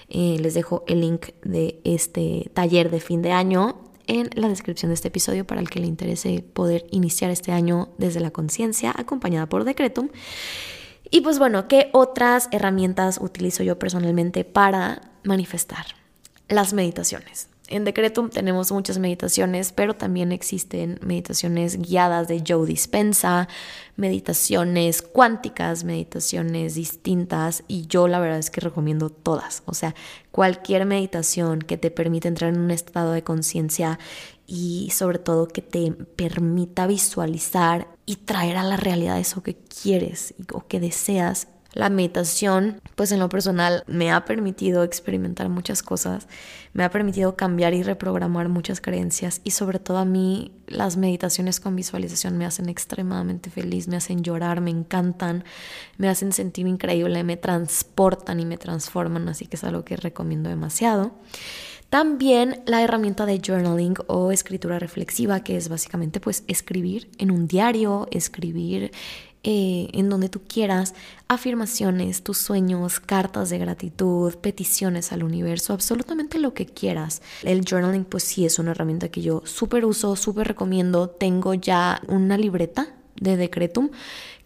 Eh, 0.08 0.38
les 0.40 0.54
dejo 0.54 0.84
el 0.86 1.00
link 1.00 1.28
de 1.42 1.77
este 1.84 2.50
taller 2.54 2.90
de 2.90 3.00
fin 3.00 3.22
de 3.22 3.32
año 3.32 3.76
en 4.06 4.30
la 4.34 4.48
descripción 4.48 4.90
de 4.90 4.94
este 4.94 5.08
episodio 5.08 5.46
para 5.46 5.60
el 5.60 5.70
que 5.70 5.80
le 5.80 5.86
interese 5.86 6.42
poder 6.52 6.86
iniciar 6.90 7.30
este 7.30 7.52
año 7.52 7.90
desde 7.98 8.20
la 8.20 8.30
conciencia 8.30 8.94
acompañada 8.96 9.48
por 9.48 9.64
Decretum. 9.64 10.08
Y 11.10 11.20
pues 11.20 11.38
bueno, 11.38 11.68
¿qué 11.68 11.90
otras 11.92 12.48
herramientas 12.50 13.18
utilizo 13.20 13.62
yo 13.62 13.78
personalmente 13.78 14.44
para 14.44 15.12
manifestar? 15.24 15.86
Las 16.48 16.72
meditaciones. 16.72 17.48
En 17.70 17.84
Decretum 17.84 18.30
tenemos 18.30 18.72
muchas 18.72 18.98
meditaciones, 18.98 19.72
pero 19.72 19.94
también 19.94 20.32
existen 20.32 20.98
meditaciones 21.02 21.76
guiadas 21.76 22.26
de 22.26 22.42
Joe 22.46 22.66
Dispensa, 22.66 23.46
meditaciones 23.94 25.02
cuánticas, 25.02 25.84
meditaciones 25.84 26.76
distintas 26.76 27.64
y 27.68 27.86
yo 27.86 28.08
la 28.08 28.20
verdad 28.20 28.38
es 28.38 28.50
que 28.50 28.62
recomiendo 28.62 29.10
todas. 29.10 29.62
O 29.66 29.74
sea, 29.74 29.94
cualquier 30.30 30.86
meditación 30.86 31.58
que 31.58 31.76
te 31.76 31.90
permita 31.90 32.28
entrar 32.28 32.54
en 32.54 32.60
un 32.60 32.70
estado 32.70 33.12
de 33.12 33.22
conciencia 33.22 33.98
y 34.46 34.88
sobre 34.94 35.18
todo 35.18 35.46
que 35.46 35.60
te 35.60 35.92
permita 35.92 36.86
visualizar 36.86 37.88
y 38.06 38.16
traer 38.16 38.56
a 38.56 38.62
la 38.62 38.78
realidad 38.78 39.18
eso 39.18 39.42
que 39.42 39.56
quieres 39.56 40.32
o 40.54 40.66
que 40.66 40.80
deseas 40.80 41.48
la 41.72 41.90
meditación, 41.90 42.80
pues 42.94 43.12
en 43.12 43.18
lo 43.18 43.28
personal, 43.28 43.84
me 43.86 44.10
ha 44.10 44.24
permitido 44.24 44.84
experimentar 44.84 45.48
muchas 45.48 45.82
cosas, 45.82 46.26
me 46.72 46.82
ha 46.82 46.90
permitido 46.90 47.36
cambiar 47.36 47.74
y 47.74 47.82
reprogramar 47.82 48.48
muchas 48.48 48.80
creencias 48.80 49.42
y 49.44 49.50
sobre 49.50 49.78
todo 49.78 49.98
a 49.98 50.04
mí 50.04 50.52
las 50.66 50.96
meditaciones 50.96 51.60
con 51.60 51.76
visualización 51.76 52.38
me 52.38 52.46
hacen 52.46 52.68
extremadamente 52.68 53.50
feliz, 53.50 53.86
me 53.86 53.96
hacen 53.96 54.22
llorar, 54.22 54.60
me 54.60 54.70
encantan, 54.70 55.44
me 55.98 56.08
hacen 56.08 56.32
sentir 56.32 56.66
increíble, 56.66 57.22
me 57.22 57.36
transportan 57.36 58.40
y 58.40 58.46
me 58.46 58.56
transforman, 58.56 59.28
así 59.28 59.46
que 59.46 59.56
es 59.56 59.64
algo 59.64 59.84
que 59.84 59.96
recomiendo 59.96 60.48
demasiado. 60.48 61.12
También 61.90 62.62
la 62.66 62.82
herramienta 62.82 63.24
de 63.24 63.40
journaling 63.40 63.94
o 64.08 64.30
escritura 64.30 64.78
reflexiva, 64.78 65.42
que 65.42 65.56
es 65.56 65.70
básicamente 65.70 66.20
pues 66.20 66.44
escribir 66.46 67.10
en 67.16 67.30
un 67.30 67.48
diario, 67.48 68.08
escribir 68.10 68.92
eh, 69.50 69.88
en 69.94 70.10
donde 70.10 70.28
tú 70.28 70.42
quieras 70.46 70.92
afirmaciones, 71.26 72.22
tus 72.22 72.36
sueños, 72.36 73.00
cartas 73.00 73.48
de 73.48 73.56
gratitud, 73.56 74.34
peticiones 74.34 75.10
al 75.10 75.22
universo, 75.22 75.72
absolutamente 75.72 76.38
lo 76.38 76.52
que 76.52 76.66
quieras. 76.66 77.22
El 77.44 77.64
journaling 77.64 78.04
pues 78.04 78.24
sí 78.24 78.44
es 78.44 78.58
una 78.58 78.72
herramienta 78.72 79.08
que 79.08 79.22
yo 79.22 79.40
súper 79.46 79.86
uso, 79.86 80.16
súper 80.16 80.48
recomiendo. 80.48 81.08
Tengo 81.08 81.54
ya 81.54 82.02
una 82.08 82.36
libreta 82.36 82.94
de 83.18 83.38
Decretum 83.38 83.88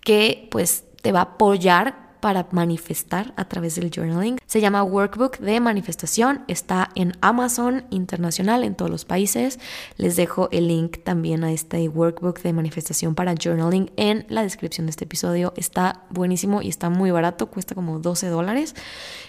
que 0.03 0.47
pues 0.53 0.85
te 1.03 1.11
va 1.11 1.19
a 1.19 1.23
apoyar 1.23 2.02
para 2.23 2.47
manifestar 2.53 3.35
a 3.37 3.49
través 3.49 3.75
del 3.75 3.91
journaling. 3.91 4.39
Se 4.47 4.61
llama 4.61 4.85
Workbook 4.85 5.39
de 5.39 5.59
Manifestación. 5.59 6.45
Está 6.47 6.91
en 6.95 7.15
Amazon 7.21 7.83
Internacional 7.91 8.63
en 8.63 8.77
todos 8.77 8.93
los 8.93 9.05
países. 9.05 9.59
Les 9.97 10.15
dejo 10.15 10.49
el 10.53 10.69
link 10.69 10.99
también 11.03 11.43
a 11.43 11.51
este 11.51 11.89
Workbook 11.89 12.41
de 12.43 12.53
Manifestación 12.53 13.17
para 13.17 13.35
Journaling 13.35 13.91
en 13.97 14.25
la 14.29 14.45
descripción 14.45 14.87
de 14.87 14.91
este 14.91 15.03
episodio. 15.03 15.53
Está 15.57 16.05
buenísimo 16.11 16.63
y 16.63 16.69
está 16.69 16.91
muy 16.91 17.11
barato. 17.11 17.51
Cuesta 17.51 17.75
como 17.75 17.99
12 17.99 18.29
dólares. 18.29 18.77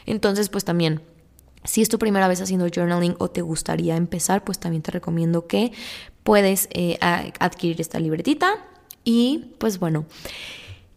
Entonces, 0.06 0.50
pues 0.50 0.64
también 0.64 1.02
si 1.64 1.82
es 1.82 1.90
tu 1.90 1.98
primera 1.98 2.28
vez 2.28 2.42
haciendo 2.42 2.68
journaling 2.70 3.16
o 3.18 3.28
te 3.28 3.42
gustaría 3.42 3.96
empezar, 3.96 4.44
pues 4.44 4.60
también 4.60 4.84
te 4.84 4.92
recomiendo 4.92 5.48
que 5.48 5.72
puedes 6.22 6.68
eh, 6.70 7.00
adquirir 7.02 7.82
esta 7.82 8.00
libretita. 8.00 8.54
Y 9.04 9.56
pues 9.58 9.80
bueno, 9.80 10.06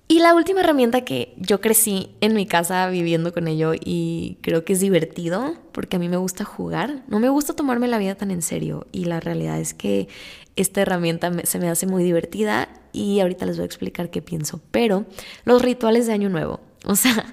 y 0.09 0.21
la 0.21 0.35
última 0.35 0.61
herramienta 0.61 1.01
que 1.01 1.35
yo 1.37 1.61
crecí 1.61 2.11
en 2.21 2.35
mi 2.35 2.47
casa 2.47 2.89
viviendo 2.89 3.33
con 3.33 3.49
ello 3.49 3.73
y 3.75 4.39
creo 4.41 4.65
que 4.65 4.75
es 4.75 4.81
divertido 4.81 5.55
porque 5.73 5.97
a 5.97 5.99
mí 5.99 6.09
me 6.09 6.17
gusta 6.17 6.45
jugar, 6.45 7.03
no 7.09 7.19
me 7.19 7.29
gusta 7.29 7.55
tomarme 7.55 7.89
la 7.89 7.99
vida 7.99 8.15
tan 8.15 8.31
en 8.31 8.43
serio 8.43 8.87
y 8.93 9.07
la 9.07 9.19
realidad 9.19 9.59
es 9.59 9.75
que 9.75 10.07
esta 10.55 10.81
herramienta 10.81 11.33
se 11.45 11.59
me 11.59 11.69
hace 11.69 11.87
muy 11.87 12.05
divertida 12.05 12.69
y 12.93 13.19
ahorita 13.19 13.47
les 13.47 13.57
voy 13.57 13.65
a 13.65 13.67
explicar 13.67 14.11
qué 14.11 14.23
pienso, 14.23 14.61
pero 14.71 15.07
los 15.45 15.61
rituales 15.61 16.07
de 16.07 16.13
Año 16.13 16.29
Nuevo, 16.29 16.61
o 16.85 16.95
sea, 16.95 17.27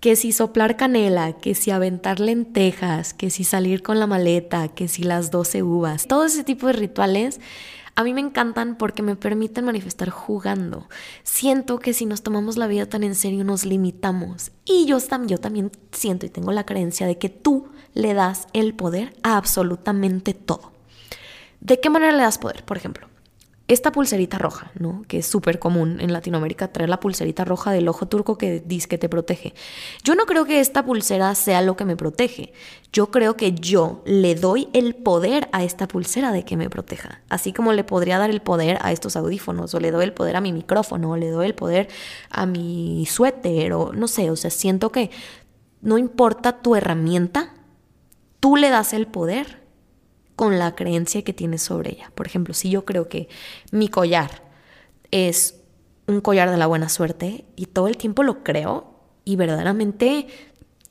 que 0.00 0.16
si 0.16 0.32
soplar 0.32 0.76
canela, 0.76 1.34
que 1.34 1.54
si 1.54 1.70
aventar 1.70 2.20
lentejas, 2.20 3.14
que 3.14 3.30
si 3.30 3.44
salir 3.44 3.82
con 3.82 4.00
la 4.00 4.06
maleta, 4.06 4.68
que 4.68 4.88
si 4.88 5.04
las 5.04 5.30
12 5.30 5.62
uvas, 5.62 6.06
todo 6.06 6.24
ese 6.24 6.42
tipo 6.42 6.66
de 6.66 6.72
rituales 6.72 7.38
a 7.94 8.04
mí 8.04 8.14
me 8.14 8.20
encantan 8.20 8.76
porque 8.76 9.02
me 9.02 9.16
permiten 9.16 9.64
manifestar 9.64 10.10
jugando. 10.10 10.88
Siento 11.22 11.78
que 11.78 11.92
si 11.92 12.06
nos 12.06 12.22
tomamos 12.22 12.56
la 12.56 12.66
vida 12.66 12.86
tan 12.86 13.04
en 13.04 13.14
serio 13.14 13.44
nos 13.44 13.64
limitamos. 13.64 14.52
Y 14.64 14.86
yo, 14.86 14.98
yo 15.26 15.38
también 15.38 15.70
siento 15.92 16.26
y 16.26 16.30
tengo 16.30 16.52
la 16.52 16.64
creencia 16.64 17.06
de 17.06 17.18
que 17.18 17.28
tú 17.28 17.68
le 17.94 18.14
das 18.14 18.48
el 18.52 18.74
poder 18.74 19.14
a 19.22 19.36
absolutamente 19.36 20.34
todo. 20.34 20.72
¿De 21.60 21.80
qué 21.80 21.90
manera 21.90 22.12
le 22.12 22.22
das 22.22 22.38
poder? 22.38 22.64
Por 22.64 22.76
ejemplo, 22.76 23.09
esta 23.72 23.92
pulserita 23.92 24.36
roja, 24.36 24.72
¿no? 24.80 25.02
Que 25.06 25.18
es 25.18 25.26
súper 25.26 25.60
común 25.60 26.00
en 26.00 26.12
Latinoamérica 26.12 26.72
traer 26.72 26.90
la 26.90 26.98
pulserita 26.98 27.44
roja 27.44 27.70
del 27.70 27.86
ojo 27.86 28.08
turco 28.08 28.36
que 28.36 28.58
dice 28.58 28.88
que 28.88 28.98
te 28.98 29.08
protege. 29.08 29.54
Yo 30.02 30.16
no 30.16 30.26
creo 30.26 30.44
que 30.44 30.58
esta 30.58 30.84
pulsera 30.84 31.32
sea 31.36 31.62
lo 31.62 31.76
que 31.76 31.84
me 31.84 31.96
protege. 31.96 32.52
Yo 32.92 33.12
creo 33.12 33.36
que 33.36 33.52
yo 33.52 34.02
le 34.04 34.34
doy 34.34 34.68
el 34.72 34.96
poder 34.96 35.48
a 35.52 35.62
esta 35.62 35.86
pulsera 35.86 36.32
de 36.32 36.44
que 36.44 36.56
me 36.56 36.68
proteja. 36.68 37.20
Así 37.28 37.52
como 37.52 37.72
le 37.72 37.84
podría 37.84 38.18
dar 38.18 38.30
el 38.30 38.42
poder 38.42 38.78
a 38.82 38.90
estos 38.90 39.14
audífonos, 39.14 39.72
o 39.72 39.78
le 39.78 39.92
doy 39.92 40.02
el 40.02 40.14
poder 40.14 40.34
a 40.34 40.40
mi 40.40 40.52
micrófono, 40.52 41.12
o 41.12 41.16
le 41.16 41.30
doy 41.30 41.46
el 41.46 41.54
poder 41.54 41.86
a 42.28 42.46
mi 42.46 43.06
suéter, 43.06 43.72
o 43.72 43.92
no 43.92 44.08
sé, 44.08 44.32
o 44.32 44.36
sea, 44.36 44.50
siento 44.50 44.90
que 44.90 45.12
no 45.80 45.96
importa 45.96 46.60
tu 46.60 46.74
herramienta, 46.74 47.54
tú 48.40 48.56
le 48.56 48.70
das 48.70 48.94
el 48.94 49.06
poder 49.06 49.59
con 50.40 50.58
la 50.58 50.74
creencia 50.74 51.20
que 51.20 51.34
tienes 51.34 51.60
sobre 51.60 51.90
ella. 51.90 52.10
Por 52.14 52.26
ejemplo, 52.26 52.54
si 52.54 52.70
yo 52.70 52.86
creo 52.86 53.10
que 53.10 53.28
mi 53.72 53.88
collar 53.88 54.42
es 55.10 55.60
un 56.06 56.22
collar 56.22 56.50
de 56.50 56.56
la 56.56 56.66
buena 56.66 56.88
suerte 56.88 57.44
y 57.56 57.66
todo 57.66 57.88
el 57.88 57.98
tiempo 57.98 58.22
lo 58.22 58.42
creo 58.42 58.90
y 59.26 59.36
verdaderamente 59.36 60.28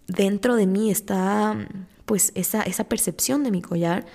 dentro 0.06 0.56
de 0.56 0.68
mí 0.68 0.92
está 0.92 1.68
pues 2.06 2.32
esa, 2.36 2.62
esa 2.62 2.84
percepción 2.84 3.44
de 3.44 3.50
mi 3.50 3.64
collar, 3.64 4.06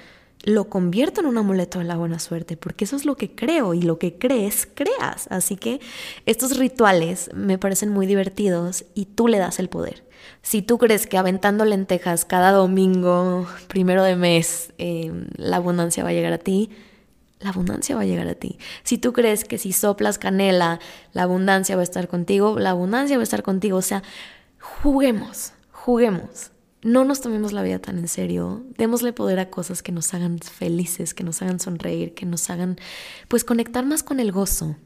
lo 0.45 0.69
convierto 0.69 1.21
en 1.21 1.27
un 1.27 1.37
amuleto 1.37 1.81
de 1.81 1.87
la 1.87 1.97
buena 1.97 2.21
suerte, 2.21 2.57
porque 2.57 2.85
eso 2.85 2.95
es 2.95 3.05
lo 3.05 3.17
que 3.17 3.35
creo 3.35 3.75
y 3.75 3.83
lo 3.83 3.99
que 3.99 4.17
crees, 4.17 4.69
creas. 4.73 5.27
Así 5.31 5.57
que 5.57 5.81
estos 6.27 6.57
rituales 6.59 7.29
me 7.35 7.59
parecen 7.59 7.89
muy 7.89 8.07
divertidos 8.07 8.85
y 8.95 9.07
tú 9.07 9.27
le 9.27 9.39
das 9.39 9.59
el 9.59 9.69
poder. 9.69 10.04
Si 10.43 10.63
tú 10.63 10.79
crees 10.79 11.07
que 11.07 11.19
aventando 11.19 11.65
lentejas 11.65 12.25
cada 12.25 12.53
domingo, 12.53 13.47
primero 13.69 14.03
de 14.05 14.17
mes, 14.17 14.73
eh, 14.79 15.13
la 15.37 15.57
abundancia 15.57 16.05
va 16.05 16.11
a 16.11 16.13
llegar 16.13 16.33
a 16.33 16.39
ti, 16.39 16.71
la 17.41 17.51
abundancia 17.51 17.95
va 17.95 18.03
a 18.03 18.07
llegar 18.07 18.27
a 18.29 18.35
ti. 18.35 18.59
Si 18.83 18.99
tú 18.99 19.13
crees 19.13 19.45
que 19.45 19.59
si 19.59 19.73
soplas 19.73 20.19
canela, 20.19 20.81
la 21.13 21.23
abundancia 21.23 21.77
va 21.77 21.83
a 21.83 21.85
estar 21.85 22.09
contigo, 22.09 22.59
la 22.59 22.71
abundancia 22.71 23.17
va 23.17 23.23
a 23.23 23.25
estar 23.25 23.43
contigo. 23.43 23.77
O 23.79 23.83
sea, 23.83 24.03
juguemos, 24.61 25.53
juguemos. 25.71 26.53
No 26.83 27.05
nos 27.05 27.21
tomemos 27.21 27.53
la 27.53 27.63
vida 27.63 27.79
tan 27.79 27.99
en 27.99 28.09
serio. 28.09 28.65
Démosle 28.77 29.13
poder 29.13 29.39
a 29.39 29.51
cosas 29.51 29.83
que 29.83 29.93
nos 29.93 30.13
hagan 30.15 30.39
felices, 30.39 31.15
que 31.15 31.25
nos 31.25 31.41
hagan 31.43 31.61
sonreír, 31.61 32.15
que 32.15 32.27
nos 32.27 32.49
hagan, 32.51 32.77
pues, 33.29 33.45
conectar 33.45 33.85
más 33.85 34.03
con 34.03 34.21
el 34.21 34.33
gozo 34.33 34.77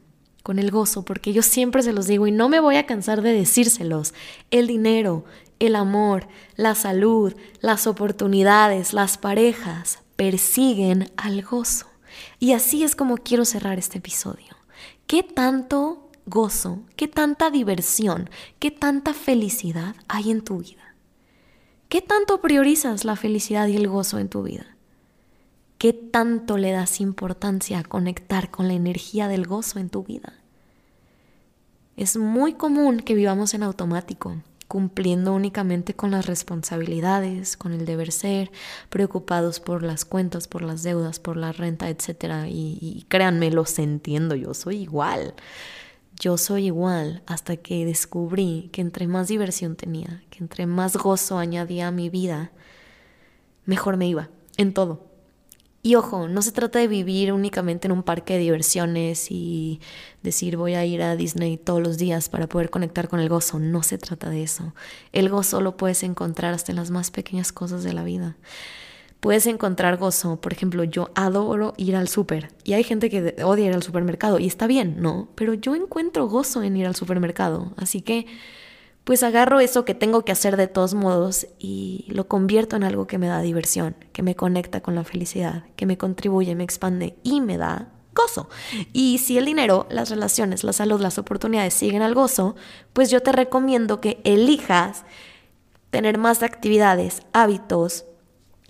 con 0.43 0.59
el 0.59 0.71
gozo, 0.71 1.03
porque 1.03 1.33
yo 1.33 1.41
siempre 1.41 1.83
se 1.83 1.93
los 1.93 2.07
digo 2.07 2.27
y 2.27 2.31
no 2.31 2.49
me 2.49 2.59
voy 2.59 2.77
a 2.77 2.85
cansar 2.85 3.21
de 3.21 3.33
decírselos. 3.33 4.13
El 4.51 4.67
dinero, 4.67 5.25
el 5.59 5.75
amor, 5.75 6.27
la 6.55 6.75
salud, 6.75 7.33
las 7.61 7.87
oportunidades, 7.87 8.93
las 8.93 9.17
parejas 9.17 9.99
persiguen 10.15 11.11
al 11.17 11.43
gozo. 11.43 11.87
Y 12.39 12.53
así 12.53 12.83
es 12.83 12.95
como 12.95 13.17
quiero 13.17 13.45
cerrar 13.45 13.77
este 13.77 13.99
episodio. 13.99 14.55
¿Qué 15.07 15.23
tanto 15.23 16.09
gozo, 16.25 16.83
qué 16.95 17.07
tanta 17.07 17.49
diversión, 17.49 18.29
qué 18.59 18.71
tanta 18.71 19.13
felicidad 19.13 19.95
hay 20.07 20.31
en 20.31 20.41
tu 20.41 20.59
vida? 20.59 20.95
¿Qué 21.89 22.01
tanto 22.01 22.39
priorizas 22.39 23.03
la 23.03 23.15
felicidad 23.15 23.67
y 23.67 23.75
el 23.75 23.87
gozo 23.87 24.19
en 24.19 24.29
tu 24.29 24.43
vida? 24.43 24.77
¿Qué 25.79 25.93
tanto 25.93 26.57
le 26.57 26.73
das 26.73 26.99
importancia 26.99 27.79
a 27.79 27.83
conectar 27.85 28.51
con 28.51 28.67
la 28.67 28.73
energía 28.73 29.29
del 29.29 29.47
gozo 29.47 29.79
en 29.79 29.89
tu 29.89 30.03
vida? 30.03 30.33
Es 31.95 32.17
muy 32.17 32.55
común 32.55 32.99
que 32.99 33.13
vivamos 33.13 33.53
en 33.53 33.63
automático, 33.63 34.35
cumpliendo 34.67 35.33
únicamente 35.33 35.93
con 35.93 36.11
las 36.11 36.25
responsabilidades, 36.25 37.55
con 37.55 37.71
el 37.71 37.85
deber 37.85 38.11
ser, 38.11 38.51
preocupados 38.89 39.61
por 39.61 39.81
las 39.81 40.03
cuentas, 40.03 40.49
por 40.49 40.63
las 40.63 40.83
deudas, 40.83 41.21
por 41.21 41.37
la 41.37 41.53
renta, 41.53 41.89
etc. 41.89 42.45
Y, 42.49 43.05
créanme, 43.07 43.49
los 43.49 43.79
entiendo, 43.79 44.35
yo 44.35 44.53
soy 44.53 44.79
igual. 44.79 45.33
Yo 46.19 46.35
soy 46.37 46.65
igual 46.65 47.23
hasta 47.25 47.55
que 47.55 47.85
descubrí 47.85 48.69
que 48.73 48.81
entre 48.81 49.07
más 49.07 49.29
diversión 49.29 49.77
tenía, 49.77 50.25
que 50.29 50.39
entre 50.39 50.65
más 50.65 50.97
gozo 50.97 51.37
añadía 51.37 51.87
a 51.87 51.91
mi 51.91 52.09
vida, 52.09 52.51
mejor 53.63 53.95
me 53.95 54.09
iba 54.09 54.27
en 54.57 54.73
todo. 54.73 55.08
Y 55.81 55.95
ojo, 55.95 56.27
no 56.27 56.41
se 56.41 56.51
trata 56.51 56.79
de 56.79 56.89
vivir 56.89 57.31
únicamente 57.31 57.87
en 57.87 57.93
un 57.93 58.03
parque 58.03 58.33
de 58.33 58.39
diversiones 58.39 59.27
y 59.31 59.79
decir 60.23 60.57
voy 60.57 60.73
a 60.73 60.85
ir 60.85 61.01
a 61.01 61.15
Disney 61.15 61.57
todos 61.57 61.81
los 61.81 61.97
días 61.97 62.27
para 62.27 62.47
poder 62.47 62.69
conectar 62.69 63.07
con 63.07 63.21
el 63.21 63.29
gozo. 63.29 63.59
No 63.59 63.81
se 63.81 63.97
trata 63.97 64.29
de 64.29 64.43
eso. 64.43 64.73
El 65.13 65.29
gozo 65.29 65.61
lo 65.61 65.77
puedes 65.77 66.03
encontrar 66.03 66.53
hasta 66.53 66.73
en 66.73 66.75
las 66.75 66.91
más 66.91 67.11
pequeñas 67.11 67.53
cosas 67.53 67.83
de 67.83 67.93
la 67.93 68.03
vida. 68.03 68.35
Puedes 69.21 69.47
encontrar 69.47 69.97
gozo, 69.97 70.39
por 70.39 70.53
ejemplo, 70.53 70.83
yo 70.85 71.11
adoro 71.13 71.73
ir 71.75 71.95
al 71.97 72.07
súper 72.07 72.51
y 72.63 72.73
hay 72.73 72.83
gente 72.85 73.09
que 73.09 73.35
odia 73.43 73.65
ir 73.65 73.73
al 73.73 73.83
supermercado 73.83 74.39
y 74.39 74.47
está 74.47 74.65
bien, 74.65 75.01
¿no? 75.01 75.29
Pero 75.35 75.53
yo 75.53 75.75
encuentro 75.75 76.27
gozo 76.27 76.63
en 76.63 76.77
ir 76.77 76.87
al 76.87 76.95
supermercado, 76.95 77.73
así 77.75 78.01
que 78.01 78.25
pues 79.09 79.23
agarro 79.23 79.59
eso 79.59 79.85
que 79.85 79.95
tengo 79.95 80.23
que 80.23 80.31
hacer 80.31 80.55
de 80.55 80.67
todos 80.67 80.93
modos 80.93 81.47
y 81.57 82.05
lo 82.09 82.27
convierto 82.27 82.75
en 82.75 82.83
algo 82.83 83.07
que 83.07 83.17
me 83.17 83.25
da 83.25 83.41
diversión, 83.41 83.95
que 84.13 84.21
me 84.21 84.35
conecta 84.35 84.81
con 84.81 84.93
la 84.93 85.03
felicidad, 85.03 85.63
que 85.75 85.87
me 85.87 85.97
contribuye, 85.97 86.53
me 86.53 86.63
expande 86.63 87.17
y 87.23 87.41
me 87.41 87.57
da 87.57 87.91
gozo. 88.13 88.49
Y 88.93 89.17
si 89.17 89.39
el 89.39 89.45
dinero, 89.45 89.87
las 89.89 90.11
relaciones, 90.11 90.63
la 90.63 90.73
salud, 90.73 91.01
las 91.01 91.17
oportunidades 91.17 91.73
siguen 91.73 92.03
al 92.03 92.13
gozo, 92.13 92.55
pues 92.93 93.09
yo 93.09 93.23
te 93.23 93.31
recomiendo 93.31 93.99
que 93.99 94.21
elijas 94.25 95.05
tener 95.89 96.19
más 96.19 96.43
actividades, 96.43 97.23
hábitos, 97.33 98.05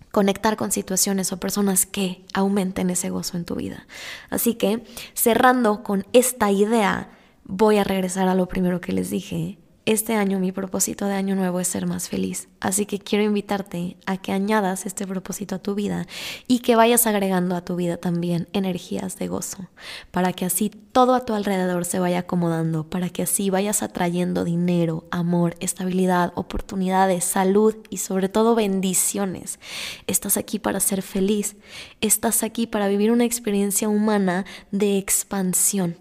conectar 0.10 0.56
con 0.56 0.72
situaciones 0.72 1.34
o 1.34 1.38
personas 1.42 1.86
que 1.86 2.24
aumenten 2.34 2.90
ese 2.92 3.10
gozo 3.10 3.36
en 3.36 3.44
tu 3.44 3.56
vida. 3.56 3.88
Así 4.30 4.54
que 4.54 4.86
cerrando 5.14 5.84
con 5.84 6.08
esta 6.14 6.50
idea, 6.50 7.10
voy 7.44 7.78
a 7.78 7.84
regresar 7.84 8.30
a 8.30 8.36
lo 8.36 8.48
primero 8.48 8.80
que 8.80 8.94
les 8.94 9.10
dije 9.10 9.60
este 9.90 10.14
año 10.14 10.38
mi 10.38 10.52
propósito 10.52 11.06
de 11.06 11.16
año 11.16 11.36
nuevo 11.36 11.60
es 11.60 11.68
ser 11.68 11.88
más 11.88 12.10
feliz, 12.10 12.48
así 12.60 12.86
que 12.86 13.00
quiero 13.00 13.24
invitarte 13.24 13.98
a 14.06 14.18
que 14.18 14.32
añadas 14.32 14.86
este 14.86 15.08
propósito 15.08 15.56
a 15.56 15.60
tu 15.64 15.74
vida 15.74 16.06
y 16.48 16.60
que 16.60 16.76
vayas 16.76 17.08
agregando 17.08 17.56
a 17.56 17.66
tu 17.66 17.76
vida 17.76 17.98
también 17.98 18.48
energías 18.54 19.18
de 19.18 19.28
gozo, 19.28 19.68
para 20.12 20.32
que 20.32 20.46
así 20.46 20.70
todo 20.70 21.16
a 21.16 21.26
tu 21.26 21.34
alrededor 21.34 21.86
se 21.86 21.98
vaya 21.98 22.20
acomodando, 22.20 22.88
para 22.88 23.10
que 23.10 23.24
así 23.24 23.50
vayas 23.50 23.82
atrayendo 23.82 24.44
dinero, 24.44 25.06
amor, 25.10 25.56
estabilidad, 25.60 26.34
oportunidades, 26.36 27.24
salud 27.24 27.76
y 27.90 27.98
sobre 27.98 28.30
todo 28.30 28.54
bendiciones. 28.54 29.60
Estás 30.06 30.38
aquí 30.38 30.60
para 30.60 30.82
ser 30.82 31.02
feliz, 31.02 31.56
estás 32.00 32.44
aquí 32.44 32.68
para 32.68 32.90
vivir 32.90 33.12
una 33.12 33.26
experiencia 33.26 33.90
humana 33.90 34.46
de 34.70 35.00
expansión 35.00 35.96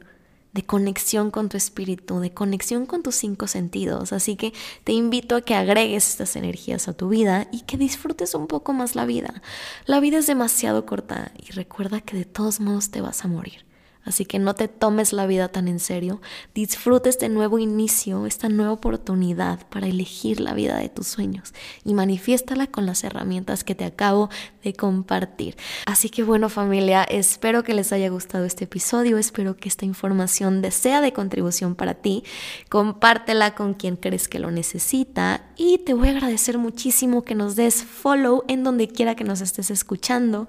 de 0.58 0.64
conexión 0.64 1.30
con 1.30 1.48
tu 1.48 1.56
espíritu, 1.56 2.18
de 2.18 2.32
conexión 2.34 2.84
con 2.84 3.04
tus 3.04 3.14
cinco 3.14 3.46
sentidos. 3.46 4.12
Así 4.12 4.34
que 4.34 4.52
te 4.82 4.90
invito 4.90 5.36
a 5.36 5.42
que 5.42 5.54
agregues 5.54 6.10
estas 6.10 6.34
energías 6.34 6.88
a 6.88 6.94
tu 6.94 7.08
vida 7.08 7.46
y 7.52 7.60
que 7.60 7.76
disfrutes 7.76 8.34
un 8.34 8.48
poco 8.48 8.72
más 8.72 8.96
la 8.96 9.04
vida. 9.04 9.40
La 9.86 10.00
vida 10.00 10.18
es 10.18 10.26
demasiado 10.26 10.84
corta 10.84 11.30
y 11.38 11.52
recuerda 11.52 12.00
que 12.00 12.16
de 12.16 12.24
todos 12.24 12.58
modos 12.58 12.90
te 12.90 13.00
vas 13.00 13.24
a 13.24 13.28
morir. 13.28 13.67
Así 14.08 14.24
que 14.24 14.38
no 14.38 14.54
te 14.54 14.68
tomes 14.68 15.12
la 15.12 15.26
vida 15.26 15.48
tan 15.48 15.68
en 15.68 15.80
serio. 15.80 16.22
Disfruta 16.54 17.10
este 17.10 17.28
nuevo 17.28 17.58
inicio, 17.58 18.24
esta 18.24 18.48
nueva 18.48 18.72
oportunidad 18.72 19.66
para 19.68 19.86
elegir 19.86 20.40
la 20.40 20.54
vida 20.54 20.78
de 20.78 20.88
tus 20.88 21.06
sueños 21.06 21.52
y 21.84 21.92
manifiéstala 21.92 22.68
con 22.68 22.86
las 22.86 23.04
herramientas 23.04 23.64
que 23.64 23.74
te 23.74 23.84
acabo 23.84 24.30
de 24.64 24.72
compartir. 24.72 25.56
Así 25.84 26.08
que 26.08 26.22
bueno 26.22 26.48
familia, 26.48 27.04
espero 27.04 27.62
que 27.62 27.74
les 27.74 27.92
haya 27.92 28.08
gustado 28.08 28.46
este 28.46 28.64
episodio, 28.64 29.18
espero 29.18 29.56
que 29.56 29.68
esta 29.68 29.84
información 29.84 30.62
sea 30.70 31.02
de 31.02 31.12
contribución 31.12 31.74
para 31.74 31.92
ti. 31.92 32.24
Compártela 32.70 33.54
con 33.54 33.74
quien 33.74 33.96
crees 33.96 34.26
que 34.26 34.38
lo 34.38 34.50
necesita 34.50 35.42
y 35.56 35.78
te 35.78 35.92
voy 35.92 36.08
a 36.08 36.12
agradecer 36.12 36.56
muchísimo 36.56 37.24
que 37.24 37.34
nos 37.34 37.56
des 37.56 37.84
follow 37.84 38.44
en 38.48 38.64
donde 38.64 38.88
quiera 38.88 39.14
que 39.16 39.24
nos 39.24 39.42
estés 39.42 39.70
escuchando. 39.70 40.48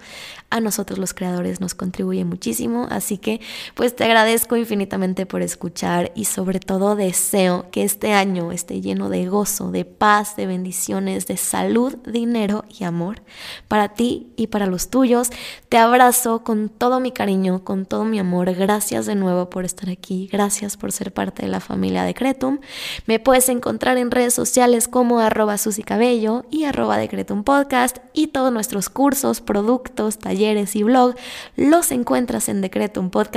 A 0.49 0.61
nosotros 0.61 0.97
los 0.97 1.13
creadores 1.13 1.59
nos 1.59 1.75
contribuye 1.75 2.23
muchísimo, 2.23 2.87
así 2.89 3.17
que 3.17 3.41
pues 3.75 3.95
te 3.95 4.03
agradezco 4.03 4.57
infinitamente 4.57 5.25
por 5.25 5.41
escuchar 5.41 6.11
y 6.15 6.25
sobre 6.25 6.59
todo 6.59 6.95
deseo 6.95 7.67
que 7.71 7.83
este 7.83 8.13
año 8.13 8.51
esté 8.51 8.81
lleno 8.81 9.09
de 9.09 9.27
gozo, 9.27 9.71
de 9.71 9.85
paz, 9.85 10.35
de 10.35 10.47
bendiciones, 10.47 11.27
de 11.27 11.37
salud, 11.37 11.95
dinero 12.05 12.65
y 12.69 12.83
amor 12.83 13.21
para 13.67 13.89
ti 13.89 14.27
y 14.35 14.47
para 14.47 14.65
los 14.65 14.89
tuyos. 14.89 15.29
Te 15.69 15.77
abrazo 15.77 16.43
con 16.43 16.69
todo 16.69 16.99
mi 16.99 17.11
cariño, 17.11 17.63
con 17.63 17.85
todo 17.85 18.05
mi 18.05 18.19
amor. 18.19 18.53
Gracias 18.53 19.05
de 19.05 19.15
nuevo 19.15 19.49
por 19.49 19.65
estar 19.65 19.89
aquí. 19.89 20.29
Gracias 20.31 20.77
por 20.77 20.91
ser 20.91 21.13
parte 21.13 21.43
de 21.43 21.49
la 21.49 21.59
familia 21.59 22.03
de 22.03 22.13
Cretum. 22.13 22.59
Me 23.05 23.19
puedes 23.19 23.49
encontrar 23.49 23.97
en 23.97 24.11
redes 24.11 24.33
sociales 24.33 24.87
como 24.87 25.19
arroba 25.19 25.55
Cabello 25.85 26.45
y 26.51 26.65
arroba 26.65 26.97
Decretum 26.97 27.43
Podcast 27.43 27.97
y 28.13 28.27
todos 28.27 28.51
nuestros 28.51 28.89
cursos, 28.89 29.41
productos, 29.41 30.17
talleres 30.17 30.75
y 30.75 30.83
blog 30.83 31.15
los 31.55 31.91
encuentras 31.91 32.49
en 32.49 32.61
Decretum 32.61 33.09
Podcast 33.09 33.28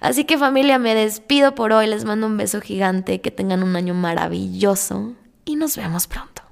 Así 0.00 0.24
que 0.24 0.38
familia, 0.38 0.78
me 0.78 0.94
despido 0.94 1.54
por 1.54 1.72
hoy, 1.72 1.86
les 1.86 2.04
mando 2.04 2.26
un 2.26 2.36
beso 2.36 2.60
gigante, 2.60 3.20
que 3.20 3.30
tengan 3.30 3.62
un 3.62 3.76
año 3.76 3.94
maravilloso 3.94 5.14
y 5.44 5.56
nos 5.56 5.76
vemos 5.76 6.06
pronto. 6.06 6.45